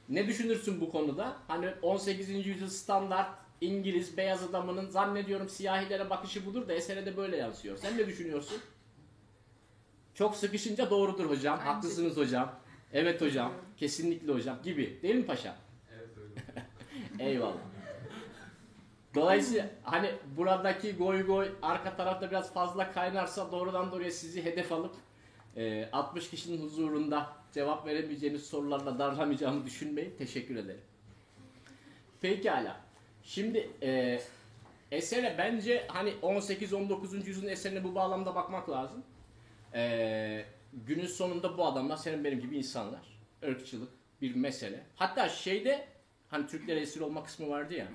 Ne 0.09 0.27
düşünürsün 0.27 0.81
bu 0.81 0.91
konuda? 0.91 1.37
Hani 1.47 1.69
18. 1.81 2.29
yüzyıl 2.47 2.69
standart 2.69 3.29
İngiliz 3.61 4.17
beyaz 4.17 4.43
adamının 4.43 4.89
zannediyorum 4.89 5.49
siyahilere 5.49 6.09
bakışı 6.09 6.45
budur 6.45 6.67
da 6.67 6.73
esere 6.73 7.05
de 7.05 7.17
böyle 7.17 7.37
yansıyor. 7.37 7.77
Sen 7.77 7.97
ne 7.97 8.07
düşünüyorsun? 8.07 8.57
Çok 10.13 10.35
sıkışınca 10.35 10.89
doğrudur 10.89 11.29
hocam. 11.29 11.57
Bence- 11.59 11.69
Haklısınız 11.69 12.17
hocam. 12.17 12.55
Evet 12.93 13.21
hocam. 13.21 13.53
Kesinlikle 13.77 14.33
hocam 14.33 14.57
gibi. 14.63 14.99
Değil 15.01 15.15
mi 15.15 15.25
paşa? 15.25 15.55
Evet 15.97 16.09
öyle. 16.17 16.33
Eyvallah. 17.31 17.74
Dolayısıyla 19.15 19.69
hani 19.83 20.11
buradaki 20.37 20.95
goy 20.95 21.25
goy 21.25 21.47
arka 21.61 21.95
tarafta 21.95 22.31
biraz 22.31 22.53
fazla 22.53 22.91
kaynarsa 22.91 23.51
doğrudan 23.51 23.91
doğruya 23.91 24.11
sizi 24.11 24.45
hedef 24.45 24.71
alıp 24.71 24.95
e, 25.57 25.89
60 25.91 26.29
kişinin 26.29 26.63
huzurunda 26.63 27.29
cevap 27.53 27.87
veremeyeceğiniz 27.87 28.45
sorularla 28.45 28.99
darlamayacağımı 28.99 29.65
düşünmeyin. 29.65 30.15
Teşekkür 30.17 30.55
ederim. 30.55 30.81
Pekala. 32.21 32.81
Şimdi 33.23 33.69
e, 33.81 34.19
esere 34.91 35.35
bence 35.37 35.85
hani 35.87 36.09
18-19. 36.09 37.27
yüzyılın 37.27 37.47
eserine 37.47 37.83
bu 37.83 37.95
bağlamda 37.95 38.35
bakmak 38.35 38.69
lazım. 38.69 39.03
E, 39.73 40.45
günün 40.73 41.07
sonunda 41.07 41.57
bu 41.57 41.65
adamlar 41.65 41.97
senin 41.97 42.23
benim 42.23 42.41
gibi 42.41 42.57
insanlar. 42.57 43.19
Irkçılık 43.41 43.89
bir 44.21 44.35
mesele. 44.35 44.83
Hatta 44.95 45.29
şeyde 45.29 45.87
hani 46.27 46.47
Türklere 46.47 46.79
esir 46.79 47.01
olma 47.01 47.23
kısmı 47.23 47.49
vardı 47.49 47.73
ya. 47.73 47.87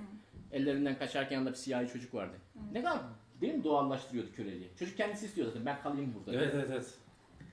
Ellerinden 0.53 0.99
kaçarken 0.99 1.35
yanında 1.37 1.51
bir 1.51 1.57
siyahi 1.57 1.89
çocuk 1.89 2.15
vardı. 2.15 2.37
Ne 2.73 2.83
kadar 2.83 3.01
değil 3.41 3.55
mi 3.55 3.65
doğallaştırıyordu 3.65 4.33
köleliği. 4.37 4.71
Çocuk 4.79 4.97
kendisi 4.97 5.27
istiyor 5.27 5.47
zaten 5.47 5.67
ben 5.67 5.83
kalayım 5.83 6.15
burada. 6.15 6.39
Evet 6.39 6.55
evet 6.55 6.69
evet. 6.73 6.95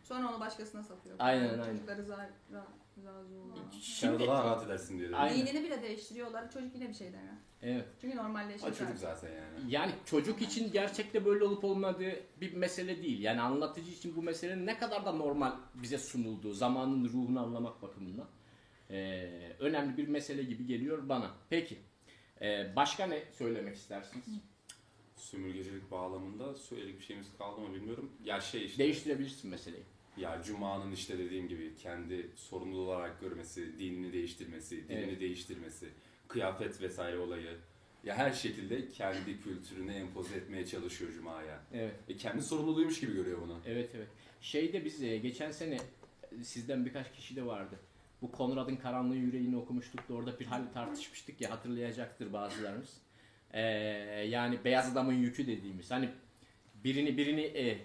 Sonra 0.03 0.29
onu 0.29 0.39
başkasına 0.39 0.83
satıyor. 0.83 1.15
Aynen, 1.19 1.49
aynen. 1.49 1.63
Çocukları 1.65 2.03
zar, 2.03 2.29
ra, 2.53 2.67
razı. 3.05 3.33
Sen 3.71 3.79
Şimdi, 3.81 4.27
daha 4.27 4.43
rahat 4.43 4.65
edersin 4.65 4.99
dedim. 4.99 5.13
Aynen. 5.15 5.47
Dinini 5.47 5.63
bile 5.63 5.81
değiştiriyorlar. 5.81 6.51
Çocuk 6.51 6.75
yine 6.75 6.89
bir 6.89 6.93
şey 6.93 7.07
demiyor. 7.13 7.33
evet. 7.61 7.85
Çünkü 8.01 8.19
O 8.19 8.23
normalleşmiş. 8.23 8.77
çocuk 8.77 8.97
zaten 8.97 9.29
yani. 9.29 9.71
Yani 9.73 9.91
çocuk 10.05 10.41
için 10.41 10.71
gerçekte 10.71 11.25
böyle 11.25 11.43
olup 11.43 11.63
olmadığı 11.63 12.11
bir 12.41 12.53
mesele 12.53 13.03
değil. 13.03 13.21
Yani 13.21 13.41
anlatıcı 13.41 13.91
için 13.91 14.15
bu 14.15 14.21
meselenin 14.23 14.65
ne 14.65 14.77
kadar 14.77 15.05
da 15.05 15.11
normal 15.11 15.51
bize 15.75 15.97
sunulduğu, 15.97 16.53
zamanın 16.53 17.05
ruhunu 17.05 17.39
anlamak 17.39 17.81
bakımından 17.81 18.27
eee, 18.89 19.55
önemli 19.59 19.97
bir 19.97 20.07
mesele 20.07 20.43
gibi 20.43 20.65
geliyor 20.65 21.09
bana. 21.09 21.31
Peki, 21.49 21.77
eee, 22.41 22.73
başka 22.75 23.05
ne 23.07 23.23
söylemek 23.37 23.75
istersiniz? 23.75 24.25
Sömürgecilik 25.15 25.91
bağlamında 25.91 26.55
söyledik 26.55 26.99
bir 26.99 27.05
şeyimiz 27.05 27.27
kaldı 27.37 27.61
mı 27.61 27.75
bilmiyorum. 27.75 28.11
Ya 28.23 28.41
şey 28.41 28.65
işte. 28.65 28.83
Değiştirebilirsin 28.83 29.49
meseleyi. 29.51 29.83
Ya 30.17 30.41
Cuma'nın 30.45 30.91
işte 30.91 31.17
dediğim 31.17 31.47
gibi 31.47 31.75
kendi 31.75 32.29
sorumlu 32.35 32.77
olarak 32.77 33.21
görmesi, 33.21 33.79
dinini 33.79 34.13
değiştirmesi, 34.13 34.89
dilini 34.89 34.99
Evet. 35.09 35.19
değiştirmesi, 35.19 35.89
kıyafet 36.27 36.81
vesaire 36.81 37.17
olayı. 37.19 37.57
Ya 38.03 38.15
her 38.15 38.31
şekilde 38.33 38.89
kendi 38.89 39.41
kültürünü 39.41 39.91
empoze 39.93 40.35
etmeye 40.35 40.65
çalışıyor 40.65 41.11
Cuma'ya. 41.13 41.59
Evet. 41.73 41.95
E 42.09 42.17
kendi 42.17 42.41
sorumluluğuymuş 42.43 42.99
gibi 42.99 43.13
görüyor 43.13 43.41
bunu. 43.41 43.59
Evet 43.65 43.89
evet. 43.95 44.07
Şeyde 44.41 44.85
biz 44.85 45.03
e, 45.03 45.17
geçen 45.17 45.51
sene 45.51 45.77
e, 46.39 46.43
sizden 46.43 46.85
birkaç 46.85 47.13
kişi 47.13 47.35
de 47.35 47.45
vardı. 47.45 47.79
Bu 48.21 48.31
Konrad'ın 48.31 48.75
Karanlığı 48.75 49.15
Yüreğini 49.15 49.57
okumuştuk 49.57 50.09
da 50.09 50.13
orada 50.13 50.39
bir 50.39 50.45
hal 50.45 50.61
tartışmıştık 50.73 51.41
ya 51.41 51.51
hatırlayacaktır 51.51 52.33
bazılarımız. 52.33 52.97
Ee, 53.51 53.61
yani 54.29 54.59
beyaz 54.65 54.91
adamın 54.91 55.13
yükü 55.13 55.47
dediğimiz. 55.47 55.91
Hani 55.91 56.09
birini 56.83 57.17
birini 57.17 57.41
e, 57.41 57.77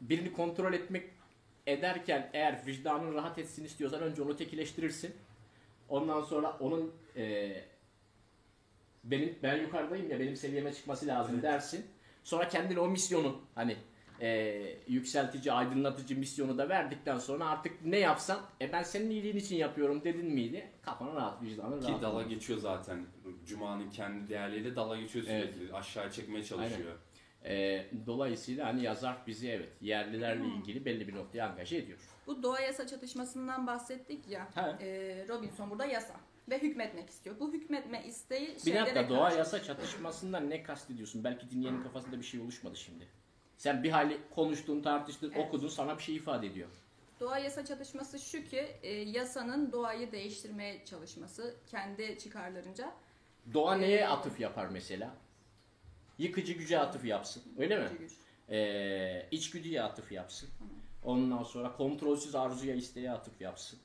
birini 0.00 0.32
kontrol 0.32 0.72
etmek 0.72 1.10
ederken 1.66 2.30
eğer 2.32 2.66
vicdanın 2.66 3.14
rahat 3.14 3.38
etsin 3.38 3.64
istiyorsan 3.64 4.02
önce 4.02 4.22
onu 4.22 4.36
tekileştirirsin. 4.36 5.14
Ondan 5.88 6.22
sonra 6.22 6.56
onun 6.60 6.92
e, 7.16 7.52
benim 9.04 9.34
ben 9.42 9.56
yukarıdayım 9.56 10.10
ya 10.10 10.20
benim 10.20 10.36
seviyeme 10.36 10.72
çıkması 10.72 11.06
lazım 11.06 11.42
dersin. 11.42 11.86
Sonra 12.24 12.48
kendine 12.48 12.80
o 12.80 12.88
misyonu 12.88 13.40
hani 13.54 13.76
e, 14.20 14.62
yükseltici, 14.88 15.52
aydınlatıcı 15.52 16.18
misyonu 16.18 16.58
da 16.58 16.68
verdikten 16.68 17.18
sonra 17.18 17.48
artık 17.48 17.84
ne 17.84 17.98
yapsan 17.98 18.38
e 18.60 18.72
ben 18.72 18.82
senin 18.82 19.10
iyiliğin 19.10 19.36
için 19.36 19.56
yapıyorum 19.56 20.04
dedin 20.04 20.26
miydi? 20.34 20.70
Kafana 20.82 21.14
rahat, 21.14 21.42
vicdanın 21.42 21.80
Ki 21.80 21.88
rahat. 21.88 22.02
dala 22.02 22.16
olur. 22.16 22.28
geçiyor 22.28 22.58
zaten. 22.58 23.06
Cuma'nın 23.46 23.90
kendi 23.90 24.28
değerleriyle 24.28 24.76
dala 24.76 24.96
geçiyor 25.00 25.24
Evet. 25.28 25.54
sürekli. 25.54 25.72
Aşağı 25.74 26.10
çekmeye 26.12 26.44
çalışıyor. 26.44 26.92
E, 27.44 27.86
dolayısıyla 28.06 28.66
hani 28.66 28.82
yazar 28.82 29.16
bizi 29.26 29.48
evet 29.48 29.68
yerlilerle 29.80 30.46
ilgili 30.46 30.84
belli 30.84 31.08
bir 31.08 31.14
noktaya 31.14 31.48
angaje 31.48 31.76
ediyor. 31.76 31.98
Bu 32.26 32.42
doğa 32.42 32.60
yasa 32.60 32.86
çatışmasından 32.86 33.66
bahsettik 33.66 34.28
ya. 34.28 34.48
Ee, 34.80 35.24
Robinson 35.28 35.70
burada 35.70 35.84
yasa. 35.86 36.14
ve 36.50 36.58
hükmetmek 36.62 37.10
istiyor. 37.10 37.36
Bu 37.40 37.52
hükmetme 37.52 38.04
isteği 38.06 38.54
Bir 38.54 38.60
şeylere 38.60 38.84
dakika 38.94 39.08
doğa 39.08 39.24
karşı. 39.24 39.38
yasa 39.38 39.62
çatışmasından 39.62 40.50
ne 40.50 40.62
kastediyorsun? 40.62 41.24
Belki 41.24 41.50
dinleyenin 41.50 41.82
kafasında 41.82 42.18
bir 42.18 42.24
şey 42.24 42.40
oluşmadı 42.40 42.76
şimdi. 42.76 43.06
Sen 43.56 43.82
bir 43.82 43.90
hali 43.90 44.18
konuştun, 44.34 44.82
tartıştın, 44.82 45.32
Evet. 45.36 45.46
okudun 45.48 45.68
sana 45.68 45.98
bir 45.98 46.02
şey 46.02 46.16
ifade 46.16 46.46
ediyor. 46.46 46.68
Doğa 47.20 47.38
yasa 47.38 47.64
çatışması 47.64 48.18
şu 48.18 48.44
ki 48.44 48.66
e, 48.82 48.92
yasanın 48.92 49.72
doğayı 49.72 50.12
değiştirmeye 50.12 50.84
çalışması 50.84 51.54
kendi 51.70 52.18
çıkarlarınca. 52.18 52.92
Doğa 53.54 53.74
neye 53.74 54.08
atıf 54.08 54.40
yapar 54.40 54.66
mesela? 54.66 55.14
Yıkıcı 56.18 56.52
güce 56.52 56.78
atıf 56.78 57.04
yapsın. 57.04 57.42
Öyle 57.58 57.78
mi? 57.78 57.88
güç. 57.98 58.12
Ee, 58.50 59.26
içgüdüye 59.30 59.82
atıf 59.82 60.12
yapsın. 60.12 60.48
Ondan 61.04 61.42
sonra 61.42 61.72
kontrolsüz 61.76 62.34
arzuya 62.34 62.74
isteğe 62.74 63.10
atıf 63.10 63.40
yapsın. 63.40 63.78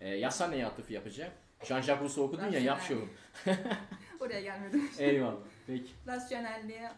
Ee, 0.00 0.08
yasa 0.08 0.48
neye 0.48 0.66
atıf 0.66 0.90
yapacak? 0.90 1.32
Jean-Jacques 1.62 2.00
Rousseau 2.00 2.26
okudun 2.28 2.48
ya 2.50 2.60
yap 2.60 2.78
Rasyonel. 2.80 3.04
şunu. 3.44 3.54
Oraya 4.20 4.40
gelmedim. 4.40 4.90
Eyvallah. 4.98 5.36
Peki. 5.66 5.90
Rasyonelliğe 6.06 6.90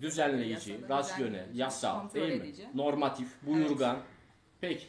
Düzenleyici, 0.00 0.88
rasyonel, 0.88 1.30
düzenleyici, 1.30 1.58
yasal 1.58 2.10
değil 2.10 2.28
mi? 2.28 2.48
edici. 2.48 2.68
Normatif, 2.74 3.28
buyurgan. 3.42 3.98
Peki. 4.60 4.86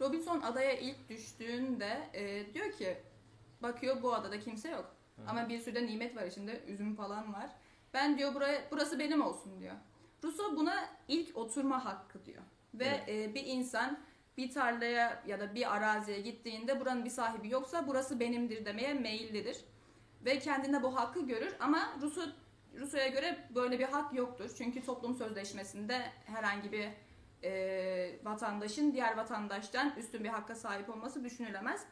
Robinson 0.00 0.40
adaya 0.40 0.72
ilk 0.78 1.08
düştüğünde 1.08 2.08
e, 2.14 2.54
diyor 2.54 2.72
ki 2.72 2.96
bakıyor 3.62 4.02
bu 4.02 4.14
adada 4.14 4.40
kimse 4.40 4.70
yok. 4.70 4.94
Ama 5.26 5.48
bir 5.48 5.58
sürü 5.58 5.74
de 5.74 5.86
nimet 5.86 6.16
var 6.16 6.26
içinde 6.26 6.62
üzüm 6.66 6.94
falan 6.94 7.32
var. 7.32 7.50
Ben 7.94 8.18
diyor 8.18 8.34
buraya 8.34 8.62
burası 8.70 8.98
benim 8.98 9.22
olsun 9.22 9.60
diyor. 9.60 9.74
Rousseau 10.24 10.56
buna 10.56 10.88
ilk 11.08 11.36
oturma 11.36 11.84
hakkı 11.84 12.24
diyor. 12.24 12.42
Ve 12.74 13.04
e, 13.08 13.34
bir 13.34 13.46
insan 13.46 13.98
bir 14.36 14.50
tarlaya 14.50 15.22
ya 15.26 15.40
da 15.40 15.54
bir 15.54 15.76
araziye 15.76 16.20
gittiğinde 16.20 16.80
buranın 16.80 17.04
bir 17.04 17.10
sahibi 17.10 17.50
yoksa 17.50 17.86
burası 17.86 18.20
benimdir 18.20 18.64
demeye 18.64 18.94
meyillidir. 18.94 19.56
Ve 20.24 20.38
kendinde 20.38 20.82
bu 20.82 20.96
hakkı 20.96 21.26
görür 21.26 21.56
ama 21.60 21.92
Rousseau 22.02 22.28
Rousseau'ya 22.80 23.08
göre 23.08 23.38
böyle 23.54 23.78
bir 23.78 23.84
hak 23.84 24.14
yoktur. 24.14 24.50
Çünkü 24.58 24.84
toplum 24.84 25.14
sözleşmesinde 25.14 26.02
herhangi 26.26 26.72
bir 26.72 26.88
e, 27.44 28.24
vatandaşın 28.24 28.92
diğer 28.92 29.16
vatandaştan 29.16 29.94
üstün 29.98 30.24
bir 30.24 30.28
hakka 30.28 30.54
sahip 30.54 30.90
olması 30.90 31.24
düşünülemez. 31.24 31.84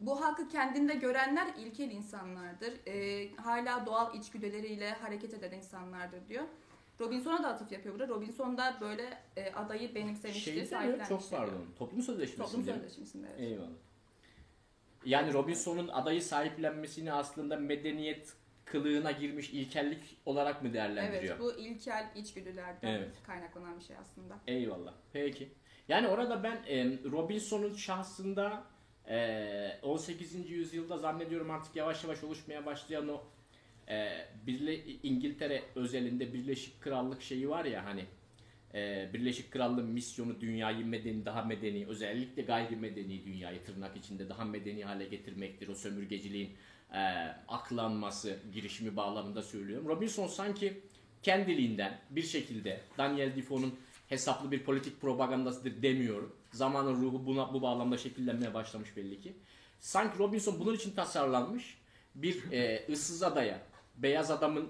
Bu 0.00 0.20
hakkı 0.24 0.48
kendinde 0.48 0.94
görenler 0.94 1.46
ilkel 1.58 1.90
insanlardır. 1.90 2.86
E, 2.86 3.28
hala 3.36 3.86
doğal 3.86 4.14
içgüdüleriyle 4.14 4.90
hareket 4.92 5.34
eden 5.34 5.52
insanlardır 5.52 6.28
diyor. 6.28 6.44
Robinson'a 7.00 7.42
da 7.42 7.48
atıf 7.48 7.72
yapıyor 7.72 7.94
burada. 7.94 8.08
Robinson 8.08 8.58
da 8.58 8.76
böyle 8.80 9.18
e, 9.36 9.52
adayı 9.52 9.94
benimsemiştir, 9.94 10.66
Şeyde. 10.66 11.04
Çok 11.08 11.30
pardon. 11.30 11.66
Toplum 11.78 12.02
sözleşmesinde 12.02 12.46
Toplum 12.46 12.64
sözleşmesinde. 12.64 13.26
evet. 13.38 13.40
Eyvallah. 13.40 13.68
Yani 15.04 15.32
Robinson'un 15.32 15.88
adayı 15.88 16.22
sahiplenmesini 16.22 17.12
aslında 17.12 17.56
medeniyet 17.56 18.32
kılığına 18.64 19.10
girmiş 19.10 19.50
ilkellik 19.50 20.16
olarak 20.26 20.62
mı 20.62 20.72
değerlendiriyor? 20.72 21.22
Evet, 21.22 21.40
bu 21.40 21.60
ilkel 21.60 22.10
içgüdülerden 22.16 22.88
Evet. 22.88 23.10
kaynaklanan 23.26 23.78
bir 23.78 23.84
şey 23.84 23.96
aslında. 23.96 24.38
Eyvallah. 24.46 24.94
Peki. 25.12 25.48
Yani 25.88 26.08
orada 26.08 26.42
ben 26.42 26.56
e, 26.66 26.84
Robinson'un 27.10 27.74
şahsında 27.74 28.64
e, 29.08 29.78
18. 29.82 30.50
yüzyılda 30.50 30.98
zannediyorum 30.98 31.50
artık 31.50 31.76
yavaş 31.76 32.04
yavaş 32.04 32.24
oluşmaya 32.24 32.66
başlayan 32.66 33.08
o 33.08 33.22
e, 33.88 34.26
Birle 34.46 34.84
İngiltere 34.84 35.62
özelinde 35.74 36.32
Birleşik 36.32 36.80
Krallık 36.80 37.22
şeyi 37.22 37.48
var 37.48 37.64
ya 37.64 37.84
hani 37.84 38.04
e, 38.74 39.10
Birleşik 39.14 39.50
Krallığın 39.50 39.90
misyonu 39.90 40.40
dünyayı 40.40 40.86
medeni 40.86 41.24
daha 41.24 41.42
medeni 41.42 41.86
özellikle 41.86 42.42
gayrimedeni 42.42 43.24
dünyayı 43.24 43.64
tırnak 43.64 43.96
içinde 43.96 44.28
daha 44.28 44.44
medeni 44.44 44.84
hale 44.84 45.04
getirmektir. 45.04 45.68
O 45.68 45.74
sömürgeciliğin 45.74 46.56
e, 46.92 47.00
aklanması 47.48 48.38
girişimi 48.52 48.96
bağlamında 48.96 49.42
söylüyorum. 49.42 49.88
Robinson 49.88 50.26
sanki 50.26 50.80
kendiliğinden 51.22 51.98
bir 52.10 52.22
şekilde 52.22 52.80
Daniel 52.98 53.36
Defoe'nun 53.36 53.74
hesaplı 54.08 54.50
bir 54.50 54.64
politik 54.64 55.00
propagandasıdır 55.00 55.82
demiyorum. 55.82 56.36
Zamanın 56.52 57.02
ruhu 57.02 57.26
buna 57.26 57.54
bu 57.54 57.62
bağlamda 57.62 57.98
şekillenmeye 57.98 58.54
başlamış 58.54 58.96
belli 58.96 59.20
ki. 59.20 59.32
Sanki 59.80 60.18
Robinson 60.18 60.60
bunun 60.60 60.74
için 60.74 60.94
tasarlanmış 60.94 61.78
bir 62.14 62.52
e, 62.52 62.86
ıssız 62.92 63.22
adaya 63.22 63.60
beyaz 63.96 64.30
adamın 64.30 64.68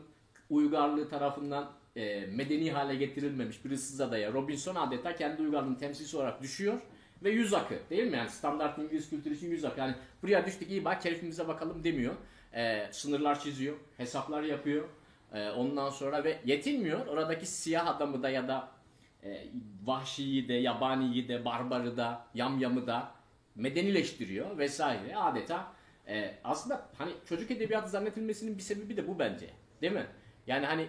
uygarlığı 0.50 1.08
tarafından 1.08 1.72
e, 1.96 2.26
medeni 2.26 2.72
hale 2.72 2.94
getirilmemiş 2.94 3.64
bir 3.64 3.70
ıssız 3.70 4.00
adaya 4.00 4.32
Robinson 4.32 4.74
adeta 4.74 5.16
kendi 5.16 5.42
uygarlığının 5.42 5.74
temsilcisi 5.74 6.16
olarak 6.16 6.42
düşüyor 6.42 6.80
ve 7.24 7.30
yüz 7.30 7.54
akı 7.54 7.74
değil 7.90 8.10
mi? 8.10 8.16
Yani 8.16 8.30
standart 8.30 8.78
İngiliz 8.78 9.10
kültürü 9.10 9.34
için 9.34 9.50
yüz 9.50 9.64
akı. 9.64 9.80
Yani 9.80 9.94
buraya 10.22 10.46
düştük 10.46 10.70
iyi 10.70 10.84
bak 10.84 11.02
keyfimize 11.02 11.48
bakalım 11.48 11.84
demiyor. 11.84 12.14
E, 12.54 12.88
sınırlar 12.90 13.40
çiziyor, 13.40 13.76
hesaplar 13.96 14.42
yapıyor. 14.42 14.88
E, 15.32 15.50
ondan 15.50 15.90
sonra 15.90 16.24
ve 16.24 16.40
yetinmiyor. 16.44 17.06
Oradaki 17.06 17.46
siyah 17.46 17.86
adamı 17.86 18.22
da 18.22 18.30
ya 18.30 18.48
da 18.48 18.68
e, 19.24 19.46
vahşiyi 19.84 20.48
de, 20.48 20.54
yabaniyi 20.54 21.28
de, 21.28 21.44
barbarı 21.44 21.96
da, 21.96 22.26
yamyamı 22.34 22.86
da 22.86 23.12
medenileştiriyor 23.54 24.58
vesaire. 24.58 25.16
Adeta 25.16 25.72
e, 26.08 26.34
aslında 26.44 26.88
hani 26.98 27.12
çocuk 27.28 27.50
edebiyatı 27.50 27.90
zannedilmesinin 27.90 28.56
bir 28.58 28.62
sebebi 28.62 28.96
de 28.96 29.08
bu 29.08 29.18
bence. 29.18 29.50
Değil 29.82 29.92
mi? 29.92 30.06
Yani 30.46 30.66
hani 30.66 30.86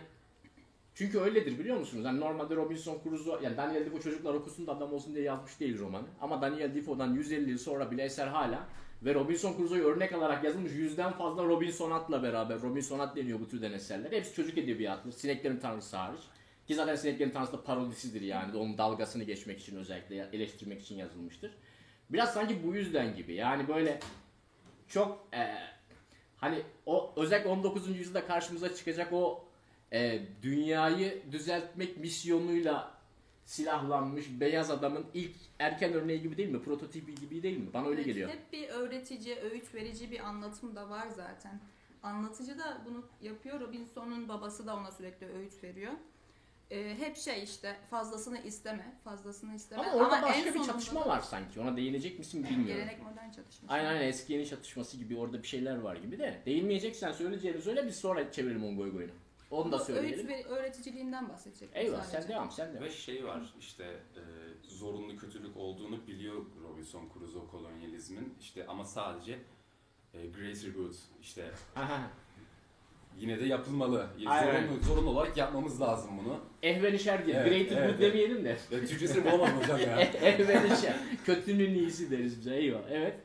çünkü 0.95 1.19
öyledir 1.19 1.59
biliyor 1.59 1.77
musunuz? 1.77 2.05
Hani 2.05 2.19
normalde 2.19 2.55
Robinson 2.55 2.97
Crusoe, 3.03 3.43
yani 3.43 3.57
Daniel 3.57 3.85
Defoe 3.85 4.01
çocuklar 4.01 4.33
okusun 4.33 4.67
da 4.67 4.71
adam 4.71 4.93
olsun 4.93 5.15
diye 5.15 5.25
yazmış 5.25 5.59
değil 5.59 5.79
romanı. 5.79 6.07
Ama 6.21 6.41
Daniel 6.41 6.75
Defoe'dan 6.75 7.13
150 7.13 7.49
yıl 7.49 7.57
sonra 7.57 7.91
bile 7.91 8.03
eser 8.03 8.27
hala 8.27 8.67
ve 9.05 9.13
Robinson 9.13 9.57
Crusoe'yu 9.57 9.83
örnek 9.83 10.13
alarak 10.13 10.43
yazılmış 10.43 10.71
yüzden 10.71 11.11
fazla 11.11 11.43
Robinsonat'la 11.43 12.23
beraber 12.23 12.61
Robinsonat 12.61 13.15
deniyor 13.15 13.39
bu 13.39 13.49
türden 13.49 13.71
eserler. 13.71 14.11
Hepsi 14.11 14.35
çocuk 14.35 14.57
edebiyatı, 14.57 15.11
sineklerin 15.11 15.57
tanrısı 15.57 15.97
hariç. 15.97 16.21
Ki 16.67 16.75
zaten 16.75 16.95
sineklerin 16.95 17.31
tanrısı 17.31 17.53
da 17.53 17.63
parodisidir 17.63 18.21
yani. 18.21 18.57
Onun 18.57 18.77
dalgasını 18.77 19.23
geçmek 19.23 19.59
için 19.59 19.75
özellikle 19.75 20.29
eleştirmek 20.33 20.81
için 20.81 20.95
yazılmıştır. 20.95 21.51
Biraz 22.09 22.33
sanki 22.33 22.63
bu 22.63 22.75
yüzden 22.75 23.15
gibi. 23.15 23.33
Yani 23.33 23.67
böyle 23.67 23.99
çok 24.87 25.27
e, 25.33 25.55
hani 26.37 26.61
o 26.85 27.13
özellikle 27.17 27.49
19. 27.49 27.97
yüzyılda 27.97 28.27
karşımıza 28.27 28.75
çıkacak 28.75 29.13
o 29.13 29.44
e, 29.95 30.21
dünyayı 30.41 31.23
düzeltmek 31.31 31.97
misyonuyla 31.97 32.95
silahlanmış 33.45 34.25
beyaz 34.39 34.71
adamın 34.71 35.05
ilk 35.13 35.35
erken 35.59 35.93
örneği 35.93 36.21
gibi 36.21 36.37
değil 36.37 36.49
mi? 36.49 36.63
Prototipi 36.63 37.15
gibi 37.15 37.43
değil 37.43 37.57
mi? 37.57 37.73
Bana 37.73 37.87
öyle 37.87 37.95
Evet, 37.95 38.05
geliyor. 38.05 38.29
Hep 38.29 38.53
bir 38.53 38.69
öğretici, 38.69 39.35
öğüt 39.35 39.75
verici 39.75 40.11
bir 40.11 40.19
anlatım 40.19 40.75
da 40.75 40.89
var 40.89 41.07
zaten. 41.07 41.59
Anlatıcı 42.03 42.59
da 42.59 42.81
bunu 42.85 43.05
yapıyor. 43.21 43.59
Robinson'un 43.59 44.29
babası 44.29 44.67
da 44.67 44.75
ona 44.75 44.91
sürekli 44.91 45.27
öğüt 45.27 45.63
veriyor. 45.63 45.91
Ee, 46.71 46.95
hep 46.99 47.17
şey 47.17 47.43
işte 47.43 47.75
fazlasını 47.89 48.39
isteme, 48.39 48.95
fazlasını 49.03 49.55
isteme. 49.55 49.81
Ama 49.81 49.93
orada 49.93 50.17
en 50.17 50.23
başka 50.23 50.45
bir 50.45 50.51
sonunda 50.51 50.71
çatışma 50.71 51.07
var 51.07 51.21
sanki. 51.21 51.59
Ona 51.59 51.77
değinecek 51.77 52.19
misin 52.19 52.43
bilmiyorum. 52.43 52.67
Gelenek 52.67 53.03
modern 53.03 53.31
çatışması. 53.31 53.73
Aynen 53.73 53.89
aynen 53.89 54.07
eski 54.07 54.33
yeni 54.33 54.47
çatışması 54.47 54.97
gibi 54.97 55.17
orada 55.17 55.43
bir 55.43 55.47
şeyler 55.47 55.75
var 55.75 55.95
gibi 55.95 56.19
de. 56.19 56.41
Değinmeyeceksen 56.45 57.11
söyleyeceğini 57.11 57.61
söyle 57.61 57.87
biz 57.87 57.95
sonra 57.95 58.31
çevirelim 58.31 58.65
onu 58.65 58.75
goy 58.75 58.91
goyuna. 58.91 59.11
Onu 59.51 59.71
da 59.71 59.79
söyleyelim. 59.79 60.27
Öğüt 60.27 60.29
ve 60.29 60.45
öğreticiliğinden 60.45 61.29
bahsedecek. 61.29 61.69
Eyvallah 61.73 62.03
sadece. 62.03 62.21
sen 62.21 62.29
devam 62.35 62.51
sen 62.51 62.73
devam. 62.73 62.83
Ve 62.83 62.89
şey 62.89 63.25
var 63.25 63.53
işte 63.59 63.83
e, 63.83 64.21
zorunlu 64.67 65.17
kötülük 65.17 65.57
olduğunu 65.57 66.07
biliyor 66.07 66.45
Robinson 66.63 67.09
Crusoe 67.13 67.47
kolonyalizmin 67.47 68.33
işte 68.39 68.67
ama 68.67 68.85
sadece 68.85 69.39
e, 70.13 70.27
greater 70.27 70.69
good 70.69 70.93
işte 71.21 71.51
yine 73.17 73.39
de 73.39 73.45
yapılmalı. 73.45 74.07
Aynen. 74.25 74.67
Zorunlu, 74.67 74.83
zorunlu 74.83 75.09
olarak 75.09 75.37
yapmamız 75.37 75.81
lazım 75.81 76.11
bunu. 76.23 76.39
Ehven 76.63 76.93
işer 76.93 77.25
diye. 77.25 77.35
Evet, 77.35 77.49
Greater 77.49 77.77
evet, 77.77 77.93
good 77.93 78.01
evet. 78.03 78.13
demeyelim 78.13 78.45
de. 78.45 78.57
Ya, 78.71 78.85
Türkçesini 78.85 79.25
bulamadım 79.25 79.61
hocam 79.61 79.79
ya. 79.79 80.01
Ehven 80.01 80.75
işer. 80.75 80.95
Kötünün 81.25 81.75
iyisi 81.75 82.11
deriz 82.11 82.39
bize. 82.39 82.55
Eyvallah. 82.55 82.91
Evet. 82.91 83.15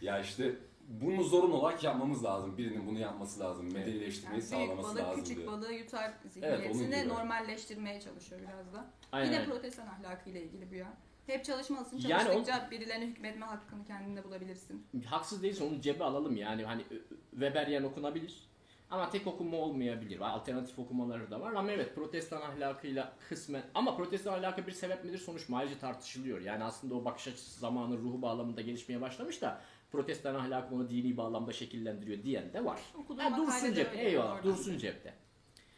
Ya 0.00 0.20
işte 0.20 0.54
bunu 0.88 1.22
zorunlu 1.24 1.56
olarak 1.56 1.84
yapmamız 1.84 2.24
lazım. 2.24 2.58
Birinin 2.58 2.86
bunu 2.86 2.98
yapması 2.98 3.40
lazım. 3.40 3.72
Medenileştirmeyi 3.72 4.40
Yani 4.40 4.42
sağlaması 4.42 4.88
balık 4.88 5.02
lazım 5.02 5.22
küçük 5.24 5.36
diyor. 5.36 5.52
balığı 5.52 5.72
yutar 5.72 6.12
Evet, 6.42 6.62
zihniyetini 6.74 7.02
gibi. 7.02 7.08
normalleştirmeye 7.08 8.00
çalışıyor 8.00 8.40
biraz 8.40 8.72
da. 8.72 8.90
Aynen. 9.12 9.32
Yine 9.32 9.44
protestan 9.44 9.86
ahlakıyla 9.86 10.40
ilgili 10.40 10.70
bu 10.70 10.74
ya. 10.74 10.92
Hep 11.26 11.44
çalışmalısın. 11.44 12.00
Yani 12.08 12.24
Çalıştıkça 12.24 12.68
birilerine 12.70 13.06
hükmetme 13.06 13.46
hakkını 13.46 13.84
kendinde 13.84 14.24
bulabilirsin. 14.24 14.86
Haksız 15.06 15.42
değilse 15.42 15.64
onu 15.64 15.80
cebe 15.80 16.04
alalım 16.04 16.36
yani. 16.36 16.64
Hani 16.64 16.84
Weberian 17.30 17.84
okunabilir. 17.84 18.48
Ama 18.90 19.10
tek 19.10 19.26
okuma 19.26 19.56
olmayabilir. 19.56 20.20
Alternatif 20.20 20.78
okumaları 20.78 21.30
da 21.30 21.40
var 21.40 21.52
ama 21.52 21.72
evet 21.72 21.94
protestan 21.94 22.40
ahlakıyla 22.40 23.12
kısmen 23.28 23.62
ama 23.74 23.96
protestan 23.96 24.32
ahlakı 24.32 24.66
bir 24.66 24.72
sebep 24.72 25.04
midir 25.04 25.18
sonuç 25.18 25.48
mu 25.48 25.56
ayrıca 25.56 25.78
tartışılıyor. 25.78 26.40
Yani 26.40 26.64
aslında 26.64 26.94
o 26.94 27.04
bakış 27.04 27.28
açısı 27.28 27.60
zamanın 27.60 27.96
ruhu 27.98 28.22
bağlamında 28.22 28.60
gelişmeye 28.60 29.00
başlamış 29.00 29.42
da 29.42 29.60
protestan 29.92 30.34
ahlakı 30.34 30.74
onu 30.74 30.90
dini 30.90 31.16
bağlamda 31.16 31.52
şekillendiriyor 31.52 32.22
diyen 32.22 32.52
de 32.52 32.64
var. 32.64 32.80
Okuduğum 32.98 33.32
Ha, 33.32 33.36
dursun 33.36 33.74
cepte. 33.74 34.00
Eyvallah. 34.00 34.32
oradan. 34.32 34.44
Dursun 34.44 34.78
cepte. 34.78 35.14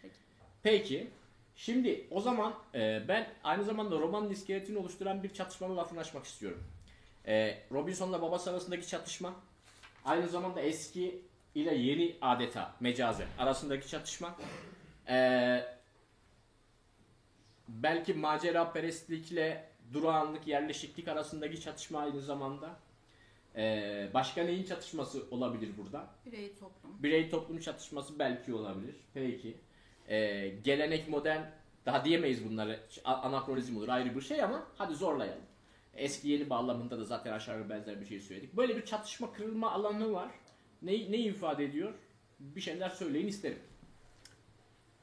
Peki. 0.03 0.15
Peki. 0.63 1.11
Şimdi 1.57 2.07
o 2.11 2.21
zaman 2.21 2.55
e, 2.75 3.03
ben 3.09 3.29
aynı 3.45 3.65
zamanda 3.65 3.99
romanın 3.99 4.31
iskeletini 4.31 4.79
oluşturan 4.79 5.23
bir 5.23 5.35
çatışmanın 5.35 5.77
lafını 5.77 6.01
açmak 6.01 6.25
istiyorum. 6.25 6.63
E, 7.27 7.59
Robinson'la 7.73 8.23
babası 8.23 8.51
arasındaki 8.51 8.89
çatışma 8.89 9.35
Aynı 10.05 10.29
zamanda 10.29 10.61
eski 10.61 11.23
ile 11.55 11.75
yeni 11.75 12.17
adeta 12.21 12.75
mecazi 12.81 13.25
arasındaki 13.39 13.89
çatışma. 13.89 14.37
Ee, 15.09 15.65
belki 17.69 18.15
macera 18.15 18.73
perestlikle 18.73 19.71
durağanlık, 19.93 20.47
yerleşiklik 20.47 21.09
arasındaki 21.09 21.61
çatışma 21.61 22.01
aynı 22.01 22.21
zamanda. 22.21 22.77
Ee, 23.57 24.09
başka 24.15 24.43
neyin 24.43 24.65
çatışması 24.65 25.23
olabilir 25.31 25.71
burada? 25.79 26.07
Birey 26.27 26.55
toplum. 26.55 27.03
Birey 27.03 27.31
toplum 27.31 27.59
çatışması 27.61 28.19
belki 28.19 28.55
olabilir. 28.55 28.95
Peki. 29.15 29.57
Ee, 30.09 30.49
gelenek 30.65 31.09
modern 31.09 31.43
daha 31.87 32.05
diyemeyiz 32.05 32.49
bunları. 32.51 32.81
A- 33.05 33.15
Anakronizm 33.15 33.77
olur 33.77 33.89
ayrı 33.89 34.17
bir 34.17 34.21
şey 34.21 34.43
ama 34.43 34.67
hadi 34.77 34.95
zorlayalım. 34.95 35.43
Eski 35.95 36.29
yeni 36.29 36.51
bağlamında 36.51 36.99
da 36.99 37.05
zaten 37.05 37.33
aşağı 37.33 37.59
yukarı 37.59 37.71
benzer 37.79 38.01
bir 38.01 38.07
şey 38.07 38.21
söyledik. 38.21 38.57
Böyle 38.57 38.77
bir 38.77 38.85
çatışma 38.85 39.33
kırılma 39.33 39.73
alanı 39.73 40.13
var. 40.13 40.31
Ne, 40.83 40.93
ne 40.93 41.17
ifade 41.19 41.65
ediyor? 41.65 41.93
Bir 42.41 42.61
şeyler 42.61 42.89
söyleyin 42.89 43.27
isterim. 43.27 43.59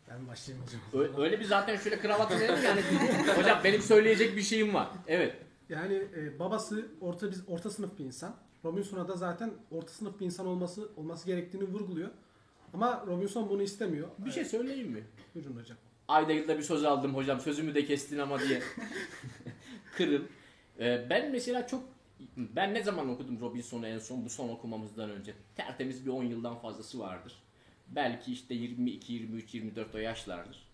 Ben 0.09 0.27
başlayayım 0.27 0.65
hocam. 0.93 1.13
Öyle 1.23 1.39
bir 1.39 1.45
zaten 1.45 1.77
şöyle 1.77 1.99
kravatı 1.99 2.39
verin 2.39 2.61
yani. 2.61 2.81
Hocam 3.37 3.59
benim 3.63 3.81
söyleyecek 3.81 4.35
bir 4.35 4.41
şeyim 4.41 4.73
var. 4.73 4.87
Evet. 5.07 5.35
Yani 5.69 5.93
e, 5.93 6.39
babası 6.39 6.87
orta 7.01 7.31
biz 7.31 7.43
orta 7.49 7.69
sınıf 7.69 7.99
bir 7.99 8.05
insan. 8.05 8.35
Robinson'a 8.65 9.07
da 9.07 9.15
zaten 9.15 9.51
orta 9.71 9.93
sınıf 9.93 10.19
bir 10.19 10.25
insan 10.25 10.47
olması 10.47 10.89
olması 10.97 11.25
gerektiğini 11.25 11.63
vurguluyor. 11.63 12.09
Ama 12.73 13.03
Robinson 13.07 13.49
bunu 13.49 13.61
istemiyor. 13.61 14.07
Bir 14.17 14.31
şey 14.31 14.45
söyleyeyim 14.45 14.91
mi? 14.91 15.03
Buyurun 15.35 15.57
hocam. 15.57 15.77
Ayda 16.07 16.31
yılda 16.31 16.57
bir 16.57 16.63
söz 16.63 16.83
aldım 16.83 17.15
hocam 17.15 17.39
sözümü 17.39 17.75
de 17.75 17.85
kestin 17.85 18.19
ama 18.19 18.39
diye. 18.39 18.61
Kırın. 19.97 20.27
Ee, 20.79 21.07
ben 21.09 21.31
mesela 21.31 21.67
çok 21.67 21.83
ben 22.37 22.73
ne 22.73 22.83
zaman 22.83 23.09
okudum 23.09 23.39
Robinson'u 23.39 23.87
en 23.87 23.99
son 23.99 24.25
bu 24.25 24.29
son 24.29 24.49
okumamızdan 24.49 25.09
önce? 25.09 25.33
Tertemiz 25.55 26.05
bir 26.05 26.11
10 26.11 26.23
yıldan 26.23 26.55
fazlası 26.55 26.99
vardır. 26.99 27.33
Belki 27.87 28.31
işte 28.33 28.53
22, 28.53 29.13
23, 29.13 29.53
24 29.53 29.95
o 29.95 29.97
yaşlardır. 29.97 30.67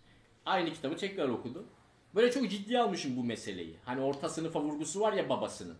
Aynı 0.45 0.73
kitabı 0.73 0.97
tekrar 0.97 1.29
okudum. 1.29 1.65
Böyle 2.15 2.31
çok 2.31 2.49
ciddiye 2.49 2.79
almışım 2.79 3.17
bu 3.17 3.23
meseleyi. 3.23 3.75
Hani 3.85 4.01
orta 4.01 4.29
sınıfa 4.29 4.61
vurgusu 4.61 4.99
var 4.99 5.13
ya 5.13 5.29
babasının. 5.29 5.75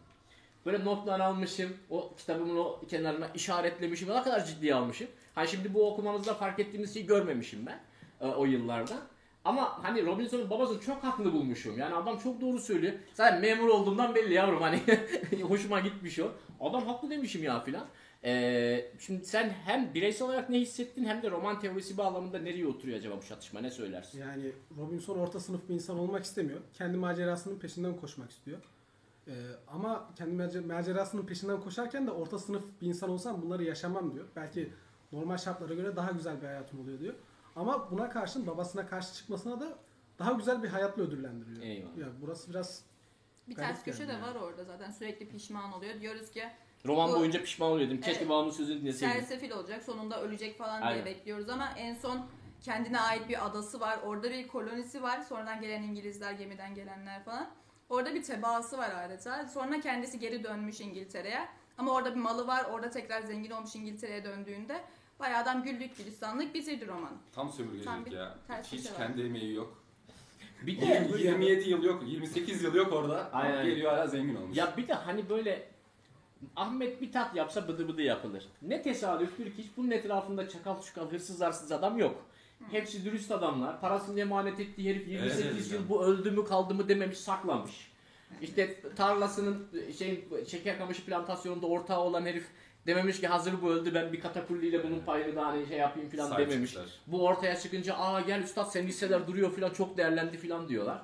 Böyle 0.65 0.86
notlar 0.86 1.19
almışım. 1.19 1.78
O 1.89 2.12
kitabımın 2.17 2.58
o 2.58 2.80
kenarına 2.89 3.28
işaretlemişim. 3.36 4.10
Ne 4.10 4.24
kadar 4.24 4.46
ciddiye 4.46 4.76
almışım. 4.76 5.08
Hani 5.36 5.48
şimdi 5.48 5.74
bu 5.74 5.89
okumamızda 5.91 6.34
fark 6.34 6.60
ettiğimiz 6.60 6.93
şeyi 6.93 7.06
görmemişim 7.06 7.65
ben 7.65 7.80
e, 8.22 8.28
o 8.28 8.46
yıllarda. 8.46 8.96
Ama 9.46 9.84
hani 9.84 10.06
Robinson'un 10.06 10.50
babasını 10.50 10.82
çok 10.82 11.04
haklı 11.04 11.34
bulmuşum. 11.34 11.80
Yani 11.80 11.96
adam 11.96 12.19
çok 12.19 12.41
doğru 12.41 12.60
söylüyor. 12.60 12.93
Zaten 13.13 13.41
memur 13.41 13.67
olduğumdan 13.67 14.15
belli 14.15 14.34
yavrum 14.34 14.62
hani 14.62 14.80
hoşuma 15.41 15.80
gitmiş 15.80 16.19
o. 16.19 16.32
Adam 16.60 16.86
haklı 16.86 17.10
demişim 17.10 17.43
ya 17.43 17.63
filan. 17.63 17.86
Ee, 18.26 18.92
şimdi 19.00 19.26
sen 19.26 19.50
hem 19.50 19.94
bireysel 19.94 20.28
olarak 20.28 20.50
ne 20.50 20.60
hissettin 20.60 21.06
hem 21.06 21.22
de 21.22 21.32
roman 21.32 21.60
teorisi 21.60 21.98
bağlamında 21.98 22.40
nereye 22.40 22.68
oturuyor 22.68 22.98
acaba 22.98 23.18
bu 23.18 23.26
çatışma 23.26 23.60
ne 23.60 23.72
söylersin? 23.72 24.20
Yani 24.20 24.52
Robinson 24.78 25.20
orta 25.20 25.40
sınıf 25.40 25.70
bir 25.70 25.74
insan 25.74 26.00
olmak 26.00 26.24
istemiyor. 26.24 26.60
Kendi 26.74 26.98
macerasının 26.98 27.60
peşinden 27.60 27.96
koşmak 27.98 28.32
istiyor. 28.32 28.58
Ee, 29.28 29.32
ama 29.68 30.10
kendi 30.16 30.44
macer- 30.44 30.66
macerasının 30.66 31.26
peşinden 31.26 31.62
koşarken 31.62 32.08
de 32.08 32.12
orta 32.12 32.40
sınıf 32.40 32.64
bir 32.82 32.88
insan 32.88 33.10
olsam 33.10 33.42
bunları 33.42 33.64
yaşamam 33.64 34.14
diyor. 34.14 34.26
Belki 34.36 34.74
normal 35.12 35.38
şartlara 35.38 35.74
göre 35.74 35.96
daha 35.96 36.12
güzel 36.12 36.42
bir 36.42 36.46
hayatım 36.48 36.80
oluyor 36.82 37.00
diyor. 37.00 37.14
Ama 37.56 37.92
buna 37.92 38.10
karşın 38.10 38.48
babasına 38.48 38.88
karşı 38.88 39.14
çıkmasına 39.14 39.60
da 39.60 39.78
daha 40.20 40.32
güzel 40.32 40.64
bir 40.64 40.68
hayatla 40.68 41.04
ödüllendiriyor. 41.04 41.62
Eyvallah. 41.62 41.98
Ya 41.98 42.08
burası 42.22 42.50
biraz 42.50 42.84
Bir 43.50 43.56
ters 43.56 43.84
köşe 43.84 44.08
de 44.08 44.12
yani. 44.12 44.22
var 44.22 44.36
orada 44.36 44.64
zaten 44.64 44.92
sürekli 44.92 45.30
pişman 45.30 45.74
oluyor. 45.74 46.02
Diyoruz 46.02 46.32
ki 46.32 46.44
Roman 46.88 47.12
Bu- 47.12 47.15
boyunca 47.19 47.41
pişman 47.43 47.72
oluyordum. 47.72 47.98
Keşke 47.98 48.19
Evet. 48.19 48.30
babamın 48.30 48.52
sözünü 48.52 48.82
dinleseydim. 48.82 49.15
sersefil 49.15 49.52
olacak 49.52 49.84
sonunda 49.84 50.22
ölecek 50.22 50.58
falan 50.58 50.82
Aynen. 50.82 50.93
diye 51.06 51.15
bekliyoruz 51.15 51.50
ama 51.50 51.74
en 51.78 51.93
son 51.93 52.26
kendine 52.62 53.00
ait 53.00 53.30
bir 53.30 53.46
adası 53.46 53.80
var. 53.80 54.00
Orada 54.06 54.30
bir 54.32 54.48
kolonisi 54.48 55.02
var. 55.04 55.22
Sonradan 55.22 55.62
gelen 55.62 55.84
İngilizler, 55.84 56.32
gemiden 56.34 56.76
gelenler 56.76 57.24
falan. 57.24 57.50
Orada 57.89 58.15
bir 58.15 58.24
tebaası 58.24 58.78
var 58.78 59.06
adeta. 59.06 59.46
Sonra 59.48 59.80
kendisi 59.82 60.19
geri 60.19 60.43
dönmüş 60.43 60.82
İngiltere'ye. 60.82 61.48
Ama 61.78 61.91
orada 61.93 62.15
bir 62.15 62.19
malı 62.19 62.48
var. 62.48 62.65
Orada 62.72 62.89
tekrar 62.89 63.22
zengin 63.22 63.52
olmuş 63.52 63.76
İngiltere'ye 63.76 64.24
döndüğünde 64.24 64.82
bayağı 65.19 65.41
adam 65.41 65.63
güllük 65.63 65.98
gülistanlık 65.98 66.54
bitirdi 66.54 66.88
romanı. 66.88 67.17
Tam 67.36 67.50
sömürgecilik 67.52 67.86
Tam 67.86 68.06
bir 68.06 68.12
ya. 68.12 68.36
ters 68.48 68.72
Hiç 68.72 68.84
köşe 68.84 68.91
var. 68.91 68.98
kendi 68.98 69.22
emeği 69.22 69.54
yok. 69.54 69.84
Bir 70.62 70.82
27 70.82 71.69
yıl 71.69 71.84
yok, 71.84 72.04
28 72.08 72.63
yıl 72.63 72.76
yok 72.76 72.93
orada. 72.93 73.30
Aynen. 73.34 73.65
Geliyor 73.65 73.91
hala 73.91 74.08
zengin 74.08 74.36
olmuş. 74.36 74.58
Ya 74.58 74.78
bir 74.78 74.88
de 74.88 74.93
hani 74.93 75.30
böyle 75.30 75.67
Ahmet 76.56 77.01
bir 77.01 77.12
tat 77.12 77.36
yapsa 77.36 77.67
bıdı 77.67 77.88
bıdı 77.88 78.01
yapılır. 78.01 78.43
Ne 78.62 78.82
tesadüftür 78.82 79.45
ki 79.45 79.53
hiç 79.58 79.67
bunun 79.77 79.91
etrafında 79.91 80.49
çakal 80.49 80.82
çukal 80.82 81.12
hırsız 81.12 81.41
arsız 81.41 81.71
adam 81.71 81.97
yok. 81.97 82.25
Hepsi 82.71 83.06
dürüst 83.06 83.32
adamlar. 83.32 83.82
Parasını 83.82 84.19
emanet 84.19 84.60
ettiği 84.60 84.89
herif 84.89 85.08
28 85.08 85.41
Evet, 85.45 85.71
yıl 85.71 85.89
bu 85.89 86.03
öldü 86.03 86.32
mü 86.32 86.45
kaldı 86.45 86.73
mı 86.73 86.89
dememiş 86.89 87.17
saklamış. 87.17 87.91
İşte 88.41 88.82
tarlasının 88.95 89.67
şey 89.97 90.25
şeker 90.47 90.77
kamışı 90.77 91.06
plantasyonunda 91.06 91.67
ortağı 91.67 91.99
olan 91.99 92.25
herif 92.25 92.47
dememiş 92.88 93.19
ki 93.19 93.27
hazır 93.27 93.62
bu 93.62 93.69
öldü 93.71 93.93
ben 93.93 94.13
bir 94.13 94.19
katakulliyle 94.21 94.84
bunun 94.84 94.99
payını 94.99 95.36
da 95.36 95.45
hani 95.45 95.67
şey 95.67 95.77
yapayım 95.77 96.10
filan 96.10 96.29
Sahip 96.29 96.49
dememiş. 96.49 96.71
çıktılar. 96.71 96.89
Bu 97.08 97.25
ortaya 97.25 97.60
çıkınca 97.60 97.95
aa 97.95 98.21
gel 98.21 98.43
üstad 98.43 98.65
senin 98.65 98.88
hisseler 98.88 99.27
duruyor 99.27 99.53
filan 99.56 99.69
çok 99.69 99.97
değerlendi 99.97 100.38
filan 100.38 100.69
diyorlar. 100.69 101.01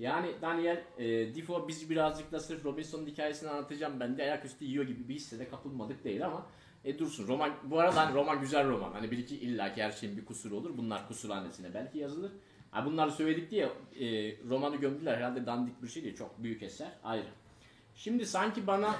Yani 0.00 0.30
Daniel 0.42 0.84
e, 0.98 1.34
Defoe 1.34 1.68
biz 1.68 1.90
birazcık 1.90 2.32
da 2.32 2.40
sırf 2.40 2.64
Robinson'un 2.64 3.06
hikayesini 3.06 3.50
anlatacağım 3.50 4.00
ben 4.00 4.18
de 4.18 4.22
ayaküstü 4.22 4.64
yiyor 4.64 4.84
gibi 4.84 5.08
bir 5.08 5.14
hissede 5.14 5.48
kapılmadık 5.48 6.04
değil 6.04 6.26
ama 6.26 6.46
e, 6.84 6.98
dursun. 6.98 7.28
Roman 7.28 7.50
bu 7.64 7.80
arada 7.80 7.96
hani 8.06 8.14
roman 8.14 8.40
güzel 8.40 8.68
roman. 8.68 8.92
Hani 8.92 9.10
bir 9.10 9.18
iki 9.18 9.36
illaki 9.36 9.82
her 9.82 9.90
şeyin 9.92 10.16
bir 10.16 10.24
kusuru 10.24 10.56
olur. 10.56 10.76
Bunlar 10.76 11.08
kusurhanesine 11.08 11.74
belki 11.74 11.98
yazılır. 11.98 12.32
Ha 12.70 12.86
bunları 12.86 13.10
söyledik 13.10 13.50
diye 13.50 13.64
e, 14.00 14.36
romanı 14.48 14.76
gömdüler. 14.76 15.16
Herhalde 15.16 15.46
dandik 15.46 15.82
bir 15.82 15.88
şey 15.88 16.04
değil. 16.04 16.16
Çok 16.16 16.42
büyük 16.42 16.62
eser. 16.62 16.92
Ayrı. 17.04 17.26
Şimdi 17.94 18.26
sanki 18.26 18.66
bana 18.66 18.96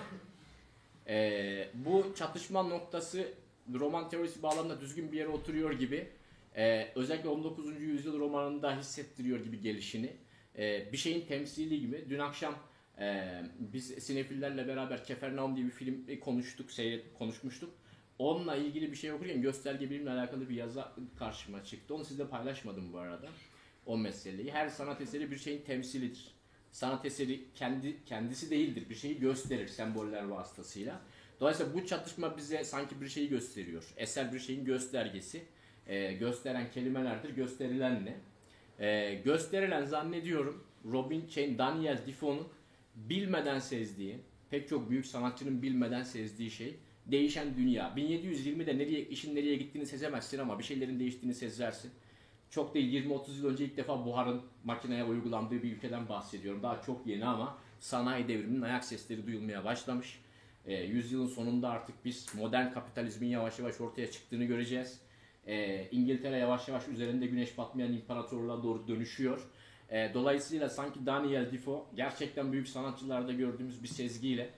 e, 1.08 1.68
bu 1.74 2.06
çatışma 2.16 2.62
noktası 2.62 3.28
roman 3.74 4.08
teorisi 4.08 4.42
bağlamında 4.42 4.80
düzgün 4.80 5.12
bir 5.12 5.18
yere 5.18 5.28
oturuyor 5.28 5.72
gibi. 5.72 6.08
e, 6.56 6.88
özellikle 6.94 7.28
19. 7.28 7.80
yüzyıl 7.80 8.18
romanında 8.20 8.76
hissettiriyor 8.76 9.40
gibi 9.40 9.60
gelişini. 9.60 10.12
E, 10.58 10.92
bir 10.92 10.96
şeyin 10.96 11.26
temsili 11.26 11.80
gibi. 11.80 12.06
Dün 12.08 12.18
akşam 12.18 12.54
e, 12.98 13.40
biz 13.58 13.86
sinefillerle 13.86 14.68
beraber 14.68 15.04
Kefernaum 15.04 15.56
diye 15.56 15.66
bir 15.66 15.70
film 15.70 16.04
e, 16.08 16.20
konuştuk, 16.20 16.70
seyret, 16.70 17.14
konuşmuştuk. 17.18 17.70
Onunla 18.18 18.56
ilgili 18.56 18.92
bir 18.92 18.96
şey 18.96 19.12
okurken 19.12 19.42
gösterge 19.42 19.90
bilimle 19.90 20.10
alakalı 20.10 20.48
bir 20.48 20.54
yazı 20.54 20.84
karşıma 21.18 21.64
çıktı. 21.64 21.94
Onu 21.94 22.04
sizle 22.04 22.28
paylaşmadım 22.28 22.92
bu 22.92 22.98
arada. 22.98 23.28
O 23.86 23.98
meseleyi. 23.98 24.52
Her 24.52 24.68
sanat 24.68 25.00
eseri 25.00 25.30
bir 25.30 25.38
şeyin 25.38 25.62
temsilidir. 25.62 26.34
Sanat 26.72 27.06
eseri 27.06 27.40
kendi 27.54 28.04
kendisi 28.04 28.50
değildir. 28.50 28.86
Bir 28.90 28.94
şeyi 28.94 29.20
gösterir 29.20 29.68
semboller 29.68 30.22
vasıtasıyla. 30.22 31.00
Dolayısıyla 31.40 31.74
bu 31.74 31.86
çatışma 31.86 32.36
bize 32.36 32.64
sanki 32.64 33.00
bir 33.00 33.08
şeyi 33.08 33.28
gösteriyor. 33.28 33.94
Eser 33.96 34.32
bir 34.32 34.38
şeyin 34.38 34.64
göstergesi. 34.64 35.42
Ee, 35.86 36.12
gösteren 36.12 36.70
kelimelerdir. 36.70 37.30
Gösterilen 37.30 38.04
ne? 38.04 38.16
Ee, 38.80 39.14
gösterilen 39.24 39.84
zannediyorum 39.84 40.64
Robin 40.92 41.28
şey, 41.28 41.58
Daniel 41.58 41.98
Defoe'nun 42.06 42.48
bilmeden 42.94 43.58
sezdiği, 43.58 44.18
pek 44.50 44.68
çok 44.68 44.90
büyük 44.90 45.06
sanatçının 45.06 45.62
bilmeden 45.62 46.02
sezdiği 46.02 46.50
şey 46.50 46.76
değişen 47.06 47.56
dünya. 47.56 47.92
1720'de 47.96 48.78
nereye 48.78 49.00
işin 49.00 49.36
nereye 49.36 49.56
gittiğini 49.56 49.86
sezemezsin 49.86 50.38
ama 50.38 50.58
bir 50.58 50.64
şeylerin 50.64 51.00
değiştiğini 51.00 51.34
sezersin. 51.34 51.90
Çok 52.50 52.74
değil 52.74 53.04
20-30 53.06 53.36
yıl 53.36 53.46
önce 53.46 53.64
ilk 53.64 53.76
defa 53.76 54.04
buharın 54.04 54.42
makineye 54.64 55.04
uygulandığı 55.04 55.62
bir 55.62 55.72
ülkeden 55.72 56.08
bahsediyorum. 56.08 56.62
Daha 56.62 56.82
çok 56.82 57.06
yeni 57.06 57.24
ama 57.24 57.58
sanayi 57.80 58.28
devriminin 58.28 58.62
ayak 58.62 58.84
sesleri 58.84 59.26
duyulmaya 59.26 59.64
başlamış. 59.64 60.20
E, 60.66 60.74
yüzyılın 60.74 61.26
sonunda 61.26 61.70
artık 61.70 62.04
biz 62.04 62.26
modern 62.34 62.72
kapitalizmin 62.72 63.28
yavaş 63.28 63.58
yavaş 63.58 63.80
ortaya 63.80 64.10
çıktığını 64.10 64.44
göreceğiz. 64.44 65.00
E, 65.46 65.86
İngiltere 65.90 66.36
yavaş 66.36 66.68
yavaş 66.68 66.88
üzerinde 66.88 67.26
güneş 67.26 67.58
batmayan 67.58 67.92
imparatorluğa 67.92 68.62
doğru 68.62 68.88
dönüşüyor. 68.88 69.48
E, 69.90 70.10
dolayısıyla 70.14 70.68
sanki 70.68 71.06
Daniel 71.06 71.52
Defoe 71.52 71.82
gerçekten 71.96 72.52
büyük 72.52 72.68
sanatçılarda 72.68 73.32
gördüğümüz 73.32 73.82
bir 73.82 73.88
sezgiyle 73.88 74.50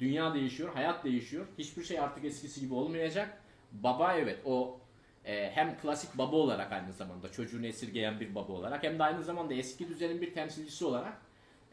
dünya 0.00 0.34
değişiyor, 0.34 0.74
hayat 0.74 1.04
değişiyor. 1.04 1.46
Hiçbir 1.58 1.84
şey 1.84 2.00
artık 2.00 2.24
eskisi 2.24 2.60
gibi 2.60 2.74
olmayacak. 2.74 3.42
Baba 3.72 4.14
evet 4.14 4.38
o 4.44 4.80
e, 5.24 5.50
hem 5.50 5.78
klasik 5.78 6.18
baba 6.18 6.36
olarak 6.36 6.72
aynı 6.72 6.92
zamanda 6.92 7.32
çocuğunu 7.32 7.66
esirgeyen 7.66 8.20
bir 8.20 8.34
baba 8.34 8.52
olarak 8.52 8.82
hem 8.82 8.98
de 8.98 9.02
aynı 9.02 9.22
zamanda 9.22 9.54
eski 9.54 9.88
düzenin 9.88 10.20
bir 10.20 10.34
temsilcisi 10.34 10.84
olarak 10.84 11.20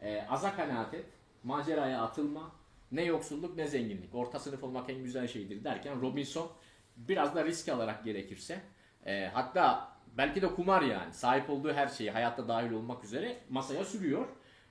e, 0.02 0.22
aza 0.22 0.56
kanaat 0.56 0.94
et, 0.94 1.06
maceraya 1.44 2.02
atılma, 2.02 2.52
ne 2.92 3.04
yoksulluk 3.04 3.56
ne 3.56 3.66
zenginlik. 3.66 4.14
Orta 4.14 4.38
sınıf 4.38 4.64
olmak 4.64 4.90
en 4.90 5.04
güzel 5.04 5.28
şeydir 5.28 5.64
derken 5.64 6.00
Robinson 6.00 6.50
biraz 6.96 7.34
da 7.34 7.44
risk 7.44 7.68
alarak 7.68 8.04
gerekirse 8.04 8.60
e, 9.06 9.26
hatta 9.26 9.96
belki 10.18 10.42
de 10.42 10.54
kumar 10.54 10.82
yani 10.82 11.12
sahip 11.12 11.50
olduğu 11.50 11.72
her 11.72 11.88
şeyi 11.88 12.10
hayatta 12.10 12.48
dahil 12.48 12.72
olmak 12.72 13.04
üzere 13.04 13.36
masaya 13.50 13.84
sürüyor. 13.84 14.26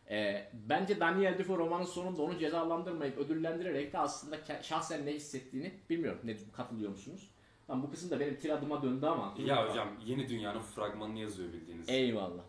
Ee, 0.09 0.47
bence 0.53 0.99
Daniel 0.99 1.37
Defoe 1.37 1.57
romanın 1.57 1.85
sonunda 1.85 2.21
onu 2.21 2.37
cezalandırmayıp 2.37 3.17
ödüllendirerek 3.17 3.93
de 3.93 3.99
aslında 3.99 4.37
şahsen 4.61 5.05
ne 5.05 5.13
hissettiğini 5.13 5.73
bilmiyorum. 5.89 6.19
Ne 6.23 6.37
katılıyor 6.53 6.89
musunuz? 6.91 7.31
Lan 7.69 7.83
bu 7.83 7.91
kısım 7.91 8.09
da 8.09 8.19
benim 8.19 8.35
tiradıma 8.35 8.83
döndü 8.83 9.05
ama. 9.05 9.33
Ya 9.37 9.69
hocam 9.69 9.87
yeni 10.05 10.29
dünyanın 10.29 10.61
fragmanını 10.61 11.19
yazıyor 11.19 11.53
bildiğiniz. 11.53 11.89
Eyvallah. 11.89 12.43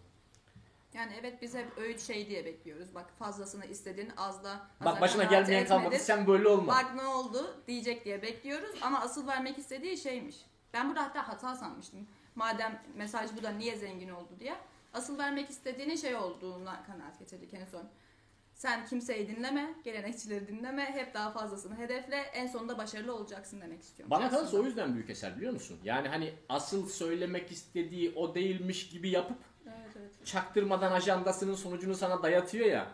Yani 0.96 1.12
evet 1.20 1.42
biz 1.42 1.54
hep 1.54 1.78
öğüt 1.78 2.00
şey 2.00 2.28
diye 2.28 2.44
bekliyoruz. 2.44 2.94
Bak 2.94 3.06
fazlasını 3.18 3.66
istedin 3.66 4.12
az 4.16 4.44
da 4.44 4.61
Bak 4.85 5.00
başına 5.00 5.24
gelmeyen 5.24 5.66
kalmadı. 5.66 5.98
Sen 5.98 6.26
böyle 6.26 6.48
olma. 6.48 6.72
Bak 6.72 6.94
ne 6.94 7.06
oldu 7.06 7.56
diyecek 7.66 8.04
diye 8.04 8.22
bekliyoruz 8.22 8.76
ama 8.82 9.00
asıl 9.00 9.26
vermek 9.26 9.59
istediği 9.59 9.96
şeymiş. 9.96 10.37
Ben 10.74 10.88
burada 10.88 11.02
hatta 11.02 11.28
hata 11.28 11.56
sanmıştım. 11.56 12.06
Madem 12.35 12.82
mesaj 12.96 13.30
bu 13.38 13.42
da 13.42 13.50
niye 13.50 13.76
zengin 13.76 14.09
oldu 14.09 14.30
diye. 14.40 14.56
Asıl 14.94 15.18
vermek 15.18 15.50
istediğinin 15.50 15.96
şey 15.96 16.16
olduğuna 16.16 16.82
kanaat 16.87 17.18
getirdik 17.18 17.54
en 17.54 17.64
son. 17.64 17.88
Sen 18.54 18.87
kimseyi 18.87 19.28
dinleme, 19.28 19.74
gelenekçileri 19.85 20.48
dinleme, 20.48 20.82
hep 20.82 21.14
daha 21.14 21.30
fazlasını 21.30 21.76
hedefle, 21.78 22.16
en 22.16 22.46
sonunda 22.46 22.78
başarılı 22.78 23.14
olacaksın 23.14 23.61
demek 23.61 23.82
istiyorum. 23.82 24.11
Bana 24.11 24.30
kalırsa 24.30 24.56
o 24.56 24.62
yüzden 24.62 24.94
büyük 24.94 25.11
eser 25.11 25.37
biliyor 25.37 25.52
musun? 25.52 25.78
Yani 25.85 26.09
hani 26.09 26.35
asıl 26.48 26.88
söylemek 26.88 27.52
istediği 27.52 28.12
o 28.16 28.35
değilmiş 28.35 28.88
gibi 28.88 29.11
yapıp 29.11 29.38
Evet 29.66 30.26
çaktırmadan 30.26 30.92
ajandasının 30.92 31.55
sonucunu 31.55 31.94
sana 31.94 32.22
dayatıyor 32.22 32.66
ya. 32.66 32.87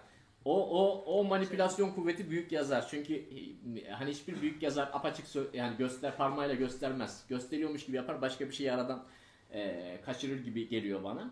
O 0.44 0.68
o 0.70 1.04
o 1.04 1.24
manipülasyon 1.24 1.90
kuvveti 1.90 2.30
büyük 2.30 2.52
yazar. 2.52 2.88
Çünkü 2.90 3.14
e, 3.14 3.90
hani 3.90 4.10
hiçbir 4.10 4.40
büyük 4.40 4.62
yazar 4.62 4.90
apaçık 4.92 5.26
yani 5.54 5.76
göster 5.76 6.16
parmağıyla 6.16 6.54
göstermez. 6.54 7.24
Gösteriyormuş 7.28 7.86
gibi 7.86 7.96
yapar 7.96 8.22
başka 8.22 8.48
bir 8.48 8.52
şeyi 8.52 8.72
aradan 8.72 9.04
e, 9.52 10.00
kaçırır 10.04 10.44
gibi 10.44 10.68
geliyor 10.68 11.04
bana. 11.04 11.30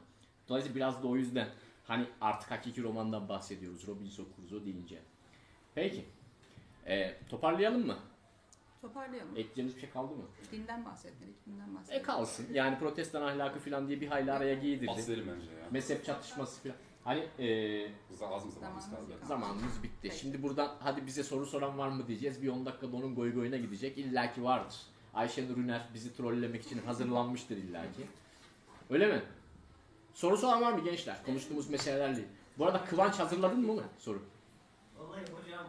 Dolayısıyla 0.49 0.77
biraz 0.77 1.03
da 1.03 1.09
o 1.09 1.17
yüzden 1.17 1.49
hani 1.85 2.07
artık 2.21 2.51
hakiki 2.51 2.83
romandan 2.83 3.29
bahsediyoruz 3.29 3.87
Robinson 3.89 4.27
Crusoe 4.37 4.65
deyince. 4.65 4.99
Peki. 5.75 6.05
E, 6.87 7.15
toparlayalım 7.29 7.87
mı? 7.87 7.97
Toparlayalım. 8.83 9.31
Ekleyeceğimiz 9.37 9.75
bir 9.77 9.81
şey 9.81 9.91
kaldı 9.91 10.15
mı? 10.15 10.23
Dinden 10.53 10.85
bahsetmedik, 10.85 11.47
dinden 11.47 11.69
E 11.71 11.75
bahsetmedik. 11.75 12.07
kalsın. 12.07 12.47
Yani 12.53 12.79
protestan 12.79 13.23
ahlakı 13.23 13.59
falan 13.59 13.89
diye 13.89 14.01
bir 14.01 14.09
hayli 14.09 14.33
araya 14.33 14.55
giydirdi. 14.55 14.87
Bahsedelim 14.87 15.27
bence 15.37 15.53
ya. 15.53 15.69
Mezhep 15.71 16.05
çatışması 16.05 16.63
falan. 16.63 16.77
Hani 17.05 17.21
e, 17.39 17.87
Az 17.87 18.23
az 18.23 18.45
mı 18.45 18.51
zamanımız 18.53 18.85
Zamanımız 18.85 18.91
kaldı? 18.91 19.27
zamanımız 19.27 19.83
bitti. 19.83 19.95
Peki. 20.03 20.19
Şimdi 20.19 20.43
buradan 20.43 20.71
hadi 20.81 21.07
bize 21.07 21.23
soru 21.23 21.47
soran 21.47 21.79
var 21.79 21.89
mı 21.89 22.07
diyeceğiz. 22.07 22.43
Bir 22.43 22.49
10 22.49 22.67
dakikada 22.67 22.97
onun 22.97 23.15
goy 23.15 23.35
goyuna 23.35 23.57
gidecek. 23.57 23.99
İlla 23.99 24.33
ki 24.33 24.43
vardır. 24.45 24.77
Ayşenur 25.15 25.57
Üner 25.57 25.89
bizi 25.95 26.17
trollemek 26.17 26.65
için 26.67 26.79
hazırlanmıştır 26.87 27.57
illa 27.57 27.83
ki. 27.83 28.07
Öyle 28.91 29.07
mi? 29.07 29.23
Soru 30.15 30.37
soran 30.37 30.63
var 30.63 30.73
mı 30.73 30.85
gençler? 30.85 31.17
Konuştuğumuz 31.27 31.71
meselelerle. 31.71 32.25
Bu 32.59 32.67
arada 32.67 32.85
Kıvanç 32.85 33.19
hazırladın 33.19 33.61
mı 33.61 33.73
onu? 33.73 33.83
Soru. 33.99 34.23
Vallahi 34.99 35.21
hocam 35.21 35.67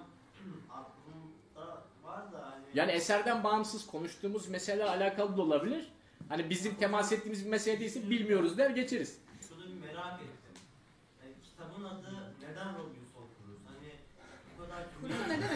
aklımda 0.70 1.84
var 2.04 2.32
da 2.34 2.52
hani 2.52 2.61
Yani 2.74 2.92
eserden 2.92 3.44
bağımsız 3.44 3.88
konuştuğumuz 3.88 4.50
mesele 4.50 4.84
alakalı 4.84 5.38
da 5.38 5.42
olabilir. 5.42 5.92
Hani 6.30 6.50
bizim 6.50 6.76
temas 6.76 7.12
ettiğimiz 7.12 7.46
bir 7.46 7.50
mesele 7.50 7.80
değilse 7.80 8.10
bilmiyoruz 8.10 8.58
der 8.58 8.70
geçeriz. 8.70 9.18
şunu 9.50 9.66
bir 9.66 9.88
merak 9.88 10.22
ettim. 10.22 10.54
Yani 11.24 11.34
kitabın 11.44 11.84
adı 11.84 12.34
neden 12.42 12.74
Robinson 12.74 13.26
Crusoe? 13.38 13.58
Hani 13.68 13.92
bu 14.58 14.64
kadar 14.64 14.86
dünya... 15.02 15.28
ne 15.28 15.44
demek? 15.44 15.52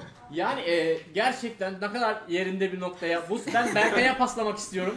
Yani 0.32 0.60
e, 0.60 1.00
gerçekten 1.14 1.74
ne 1.74 1.92
kadar 1.92 2.22
yerinde 2.28 2.72
bir 2.72 2.80
noktaya. 2.80 3.30
Bu 3.30 3.40
ben 3.54 3.74
Berkay'a 3.74 4.18
paslamak 4.18 4.58
istiyorum. 4.58 4.94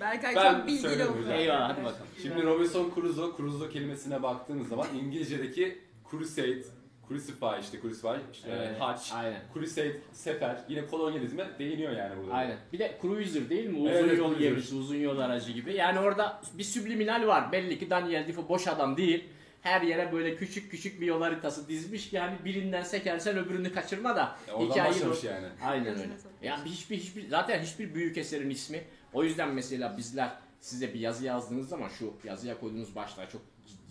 Berkay 0.00 0.34
Ben 0.36 0.54
çok 0.54 0.66
bilgili 0.66 1.06
okuyor. 1.06 1.30
Eyvallah 1.30 1.68
hadi 1.68 1.84
bakalım. 1.84 2.06
Şimdi 2.22 2.42
Robinson 2.42 2.92
Crusoe, 2.94 3.36
Crusoe 3.36 3.70
kelimesine 3.70 4.22
baktığınız 4.22 4.68
zaman 4.68 4.86
İngilizce'deki 4.94 5.78
crusade, 6.10 6.64
crucify 7.08 7.60
işte 7.60 7.80
crucify, 7.80 8.08
işte 8.32 8.48
Evet, 8.52 8.80
haç, 8.80 9.12
Aynen. 9.14 9.40
crusade, 9.54 9.96
sefer, 10.12 10.56
yine 10.68 10.86
kolonyalizme 10.86 11.46
değiniyor 11.58 11.92
yani 11.92 12.22
burada. 12.22 12.34
Aynen. 12.34 12.56
Bir 12.72 12.78
de 12.78 12.98
cruiser 13.02 13.50
değil 13.50 13.66
mi? 13.66 13.78
Uzun 13.78 13.90
Evet, 13.90 14.18
yol 14.18 14.38
gemisi, 14.38 14.74
uzun 14.74 14.96
yol 14.96 15.18
aracı 15.18 15.52
gibi. 15.52 15.74
Yani 15.74 15.98
orada 15.98 16.40
bir 16.54 16.64
subliminal 16.64 17.26
var. 17.26 17.52
Belli 17.52 17.78
ki 17.78 17.90
Daniel 17.90 18.28
Defoe 18.28 18.48
boş 18.48 18.68
adam 18.68 18.96
değil. 18.96 19.24
Her 19.62 19.82
yere 19.82 20.12
böyle 20.12 20.36
küçük 20.36 20.70
küçük 20.70 21.00
bir 21.00 21.06
yol 21.06 21.22
haritası 21.22 21.68
dizmiş 21.68 22.10
ki 22.10 22.18
hani 22.18 22.36
birinden 22.44 22.82
sekersen 22.82 23.38
öbürünü 23.38 23.72
kaçırma 23.72 24.16
da 24.16 24.36
Ya 24.48 24.54
oradan 24.54 24.70
hikayeyi 24.70 24.94
başlamış 24.94 25.24
yani. 25.24 25.46
Aynen 25.64 25.98
öyle. 25.98 26.12
Ya 26.42 26.64
hiçbir 26.64 26.96
hiçbir 26.96 27.28
zaten 27.28 27.62
hiçbir 27.62 27.94
büyük 27.94 28.18
eserin 28.18 28.50
ismi. 28.50 28.84
O 29.12 29.24
yüzden 29.24 29.54
mesela 29.54 29.96
bizler 29.98 30.30
size 30.60 30.94
bir 30.94 31.00
yazı 31.00 31.24
yazdığınız 31.24 31.68
zaman 31.68 31.88
şu 31.88 32.14
yazıya 32.24 32.60
koyduğunuz 32.60 32.94
başlığa 32.96 33.28
çok 33.28 33.42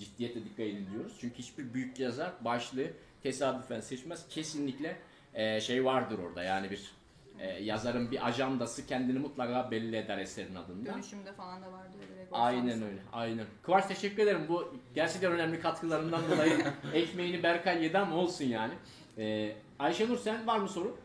ciddiyetle 0.03 0.45
dikkat 0.45 0.59
edin 0.59 0.87
diyoruz. 0.91 1.17
Çünkü 1.21 1.35
hiçbir 1.35 1.73
büyük 1.73 1.99
yazar 1.99 2.31
başlığı 2.41 2.87
tesadüfen 3.23 3.79
seçmez. 3.79 4.27
Kesinlikle 4.29 4.97
e, 5.33 5.61
şey 5.61 5.85
vardır 5.85 6.19
orada. 6.19 6.43
Yani 6.43 6.71
bir 6.71 6.91
e, 7.39 7.47
yazarın 7.63 8.11
bir 8.11 8.27
ajandası 8.27 8.87
kendini 8.87 9.19
mutlaka 9.19 9.71
belli 9.71 9.95
eder 9.95 10.17
eserin 10.17 10.55
adında. 10.55 10.93
Dönüşümde 10.93 11.33
falan 11.33 11.61
da 11.63 11.71
var 11.71 11.93
diyor 11.93 12.03
direkt. 12.15 12.29
Aynen 12.31 12.81
öyle. 12.81 12.99
Aynen. 13.13 13.45
Kıvanç 13.63 13.85
teşekkür 13.85 14.23
ederim. 14.23 14.45
Bu 14.49 14.75
gerçekten 14.95 15.31
önemli 15.31 15.59
katkılarından 15.59 16.21
dolayı 16.31 16.65
ekmeğini 16.93 17.43
Berkay 17.43 17.83
yedi 17.83 17.97
ama 17.97 18.15
olsun 18.15 18.45
yani. 18.45 18.73
Ee, 19.17 19.55
Ayşenur 19.79 20.17
sen 20.17 20.47
var 20.47 20.59
mı 20.59 20.69
soru? 20.69 20.97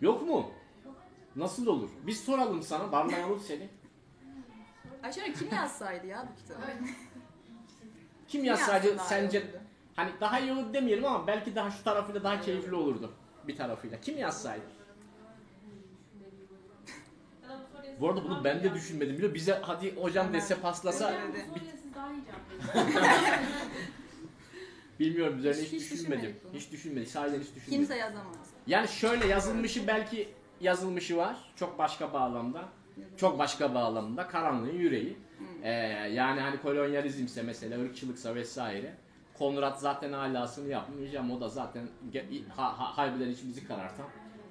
Yok 0.00 0.22
mu? 0.22 0.50
Nasıl 1.36 1.66
olur? 1.66 1.90
Biz 2.06 2.24
soralım 2.24 2.62
sana, 2.62 2.92
darlayalım 2.92 3.40
seni. 3.40 3.68
Ayşenur 5.02 5.34
kim 5.34 5.48
yazsaydı 5.54 6.06
ya 6.06 6.28
bu 6.32 6.36
kitabı? 6.42 6.60
Kim 8.28 8.40
Kim 8.40 8.44
yazsaydı 8.44 8.86
yazsa 8.86 8.98
daha 8.98 9.06
iyi 9.06 9.08
sence 9.08 9.38
olurdu? 9.38 9.60
hani 9.96 10.10
daha 10.20 10.40
iyi 10.40 10.52
olur 10.52 10.72
demeyelim 10.74 11.04
ama 11.04 11.26
belki 11.26 11.54
daha 11.54 11.70
şu 11.70 11.84
tarafıyla 11.84 12.24
daha 12.24 12.40
keyifli 12.40 12.74
olurdu. 12.74 13.12
Bir 13.48 13.56
tarafıyla. 13.56 14.00
Kim 14.00 14.18
yazsaydı? 14.18 14.64
Bu 18.00 18.08
arada 18.08 18.24
bunu 18.24 18.44
ben 18.44 18.62
de 18.64 18.74
düşünmedim. 18.74 19.16
Biliyor 19.16 19.34
Bize 19.34 19.58
hadi 19.62 19.96
hocam 19.96 20.32
dese 20.32 20.60
paslasa 20.60 21.14
bilmiyorum 25.00 25.38
üzerine 25.38 25.62
hiç, 25.62 25.72
Hiç- 25.72 25.82
hiç 25.82 25.92
düşünmedim. 25.92 26.36
Hiç 26.54 26.72
düşünmedik. 26.72 27.08
Sahiden 27.08 27.40
hiç 27.40 27.46
düşünmedik. 27.48 27.70
Kimse 27.70 27.96
yazamaz. 27.96 28.36
Yani 28.66 28.88
şöyle 28.88 29.26
yazılmışı 29.26 29.86
belki 29.86 30.28
yazılmışı 30.60 31.16
var. 31.16 31.36
Çok 31.56 31.78
başka 31.78 32.12
bağlamda. 32.12 32.64
Çok 33.16 33.38
başka 33.38 33.74
bağlamda. 33.74 34.28
Karanlığın 34.28 34.78
yüreği. 34.78 35.16
Ee, 35.66 35.70
yani 36.12 36.40
hani 36.40 36.60
kolonyalizmse 36.62 37.42
mesela 37.42 37.80
ırkçılıksa 37.82 38.34
vesaire. 38.34 38.94
Konrad 39.38 39.76
zaten 39.76 40.12
alasını 40.12 40.68
yapmış 40.68 41.14
ama 41.14 41.34
o 41.34 41.40
da 41.40 41.48
zaten 41.48 41.88
ge- 42.12 42.48
ha, 42.48 42.78
ha, 42.78 42.98
harbiden 42.98 43.28
içimizi 43.28 43.66
karartan 43.68 44.06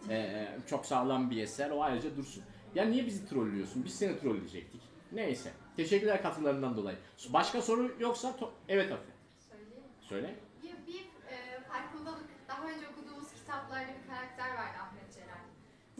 ee, 0.10 0.47
çok 0.67 0.86
sağlam 0.86 1.32
bir 1.32 1.38
eser. 1.43 1.69
O 1.69 1.84
ayrıca 1.84 2.15
dursun. 2.15 2.43
Ya 2.75 2.86
niye 2.86 3.06
bizi 3.06 3.30
trollüyorsun? 3.30 3.86
Biz 3.86 3.95
seni 3.95 4.19
trolleyecektik. 4.19 4.82
Neyse. 5.12 5.51
Teşekkürler 5.75 6.21
katkılarından 6.21 6.78
dolayı. 6.78 6.97
Başka 7.30 7.62
soru 7.62 7.95
yoksa 7.99 8.30
to- 8.30 8.51
evet 8.67 8.91
Afi. 8.91 9.01
söyleyeyim. 9.49 9.84
Söyle. 10.01 10.36
Bir, 10.63 10.93
bir 10.93 11.01
e, 11.32 11.60
farkındalık, 11.69 12.25
daha 12.47 12.63
önce 12.67 12.88
okuduğumuz 12.88 13.34
kitaplarda 13.34 13.88
bir 14.04 14.10
karakter 14.13 14.49
vardı 14.49 14.78
Ahmet 14.82 15.13
Celal. 15.13 15.43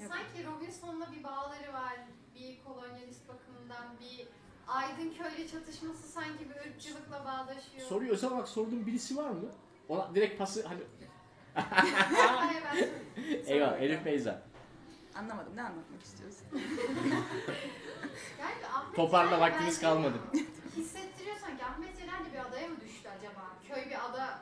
Yok. 0.04 0.13
Sanki 0.15 0.47
Robinson'la 0.47 1.12
bir 1.12 1.23
bağları 1.23 1.73
var, 1.73 1.93
bir 2.36 2.63
kolonyalist 2.63 3.28
bakımından, 3.28 3.86
bir 3.99 4.28
aydın 4.76 5.14
köylü 5.14 5.48
çatışması 5.52 6.08
sanki 6.08 6.50
bir 6.50 6.56
ırkçılıkla 6.70 7.26
bağdaşıyor. 7.26 7.88
Soruyu 7.88 8.12
özel 8.12 8.32
olarak 8.32 8.48
sorduğun 8.48 8.86
birisi 8.86 9.18
var 9.18 9.30
mı? 9.30 9.50
Ona 9.90 10.16
direkt 10.16 10.38
pası 10.40 10.68
hani 10.68 10.80
Hayır, 11.56 12.64
ben 12.66 12.72
söyleyeyim. 12.72 13.44
eyvallah 13.48 13.82
Elif 13.82 14.06
Beyza. 14.06 14.42
Anlamadım 15.16 15.56
ne 15.56 15.62
anlatmak 15.62 16.04
istiyorsun? 16.04 16.48
Yani 18.40 18.68
Ahmet 18.74 18.96
Toparla 18.96 19.30
Celal 19.30 19.42
vaktimiz 19.42 19.76
bence 19.76 19.88
kalmadı. 19.88 20.18
Hissettiriyor 20.76 21.36
sanki 21.38 21.66
Ahmet 21.66 21.98
Celal 21.98 22.26
de 22.26 22.34
bir 22.34 22.50
adaya 22.50 22.68
mı 22.68 22.76
düştü 22.82 23.10
acaba? 23.20 23.42
Köy 23.68 23.90
bir 23.90 24.06
ada 24.06 24.40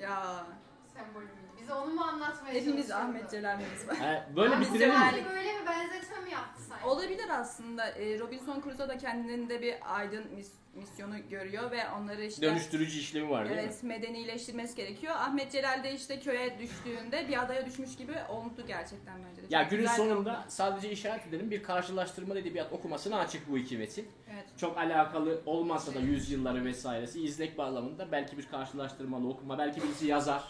Ya 0.00 0.46
sembolü 0.94 1.24
müydü? 1.24 1.43
Bize 1.64 1.74
onu 1.74 1.94
mu 1.94 2.02
anlatmaya 2.02 2.54
hepimiz 2.54 2.88
çalışıyordu? 2.88 3.04
Ahmet 3.04 3.30
Celal'imiz 3.30 3.88
var. 3.88 3.96
Ee, 4.08 4.36
böyle 4.36 4.54
Ahmet 4.54 4.68
bitirelim 4.68 4.94
mi? 4.94 5.00
Celal'i 5.10 5.24
böyle 5.24 5.48
bir 5.60 5.66
benzetme 5.66 6.20
mi 6.24 6.30
yaptı 6.32 6.62
sanki? 6.68 6.86
Olabilir 6.86 7.28
aslında. 7.30 7.88
Ee, 7.90 8.18
Robinson 8.18 8.60
Crusoe 8.62 8.88
da 8.88 8.98
kendinde 8.98 9.62
bir 9.62 9.74
aydın 9.96 10.24
mis- 10.34 10.52
misyonu 10.74 11.28
görüyor 11.30 11.70
ve 11.70 11.80
onları 11.98 12.24
işte 12.24 12.42
Dönüştürücü 12.42 12.98
işlemi 12.98 13.30
var 13.30 13.44
değil 13.44 13.56
mi? 13.56 13.62
evet 13.64 13.82
medenileştirmesi 13.82 14.76
gerekiyor. 14.76 15.14
Ahmet 15.16 15.52
Celal 15.52 15.84
de 15.84 15.92
işte 15.92 16.20
köye 16.20 16.58
düştüğünde 16.58 17.28
bir 17.28 17.42
adaya 17.42 17.66
düşmüş 17.66 17.96
gibi 17.96 18.12
oldu 18.28 18.64
gerçekten 18.66 19.14
bence 19.30 19.42
de. 19.42 19.46
Ya 19.54 19.62
Çok 19.62 19.70
günün 19.70 19.82
güzel 19.82 19.98
bir 19.98 20.02
sonunda 20.10 20.30
oldu. 20.30 20.38
sadece 20.48 20.90
işaret 20.90 21.26
edelim 21.26 21.50
bir 21.50 21.62
karşılaştırma 21.62 22.38
edebiyat 22.38 22.72
okumasına 22.72 23.18
açık 23.18 23.50
bu 23.50 23.58
iki 23.58 23.78
metin. 23.78 24.08
Evet. 24.32 24.44
Çok 24.56 24.78
alakalı 24.78 25.40
olmasa 25.46 25.94
da 25.94 25.98
yüzyılları 25.98 26.64
vesairesi 26.64 27.24
izlek 27.24 27.58
bağlamında 27.58 28.12
belki 28.12 28.38
bir 28.38 28.48
karşılaştırmalı 28.48 29.28
okuma 29.28 29.58
belki 29.58 29.82
birisi 29.82 30.06
yazar. 30.06 30.44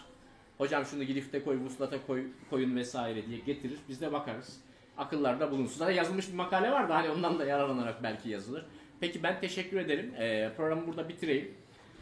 Hocam 0.57 0.85
şunu 0.85 1.03
gidifte 1.03 1.43
koy, 1.43 1.57
vuslata 1.59 2.07
koy, 2.07 2.23
koyun 2.49 2.75
vesaire 2.75 3.25
diye 3.25 3.39
getirir. 3.39 3.79
Biz 3.89 4.01
de 4.01 4.13
bakarız. 4.13 4.61
Akıllarda 4.97 5.51
bulunsun. 5.51 5.77
Zaten 5.77 5.93
yazılmış 5.93 6.29
bir 6.29 6.33
makale 6.33 6.71
var 6.71 6.89
da 6.89 6.95
hani 6.95 7.09
ondan 7.09 7.39
da 7.39 7.45
yararlanarak 7.45 8.03
belki 8.03 8.29
yazılır. 8.29 8.65
Peki 8.99 9.23
ben 9.23 9.41
teşekkür 9.41 9.77
ederim. 9.77 10.13
Ee, 10.19 10.51
programı 10.57 10.87
burada 10.87 11.09
bitireyim. 11.09 11.51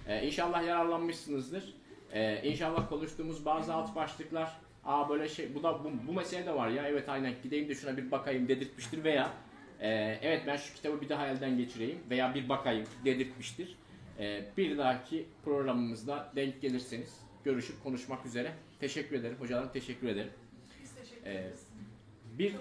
Ee, 0.08 0.28
inşallah 0.28 0.68
yararlanmışsınızdır. 0.68 1.74
Ee, 2.14 2.50
inşallah 2.50 2.90
konuştuğumuz 2.90 3.46
bazı 3.46 3.74
alt 3.74 3.96
başlıklar 3.96 4.64
Aa 4.86 5.10
böyle 5.10 5.30
şey 5.30 5.56
bu 5.56 5.64
da 5.64 5.84
bu, 5.84 5.92
bu 6.08 6.14
mesele 6.14 6.46
de 6.46 6.56
var 6.56 6.70
ya 6.70 6.88
evet 6.88 7.10
aynen 7.10 7.34
gideyim 7.44 7.70
de 7.70 7.76
şuna 7.76 7.98
bir 7.98 8.12
bakayım 8.12 8.48
dedirtmiştir 8.48 9.04
veya 9.04 9.32
e, 9.80 9.90
evet 10.22 10.44
ben 10.48 10.58
şu 10.58 10.74
kitabı 10.74 11.02
bir 11.02 11.10
daha 11.10 11.28
elden 11.28 11.58
geçireyim 11.58 12.00
veya 12.10 12.36
bir 12.36 12.50
bakayım 12.50 12.86
dedirtmiştir. 13.06 13.76
Ee, 14.20 14.46
bir 14.58 14.78
dahaki 14.78 15.26
programımızda 15.46 16.32
denk 16.36 16.62
gelirseniz 16.62 17.23
görüşüp 17.44 17.84
konuşmak 17.84 18.26
üzere. 18.26 18.54
Teşekkür 18.80 19.16
ederim. 19.16 19.36
Hocalarım 19.40 19.70
teşekkür 19.74 20.08
ederim. 20.08 20.32
Biz 20.82 20.96
teşekkür 20.96 21.26
Ee, 21.28 21.32
ederiz. 21.34 21.68
Bir 22.38 22.56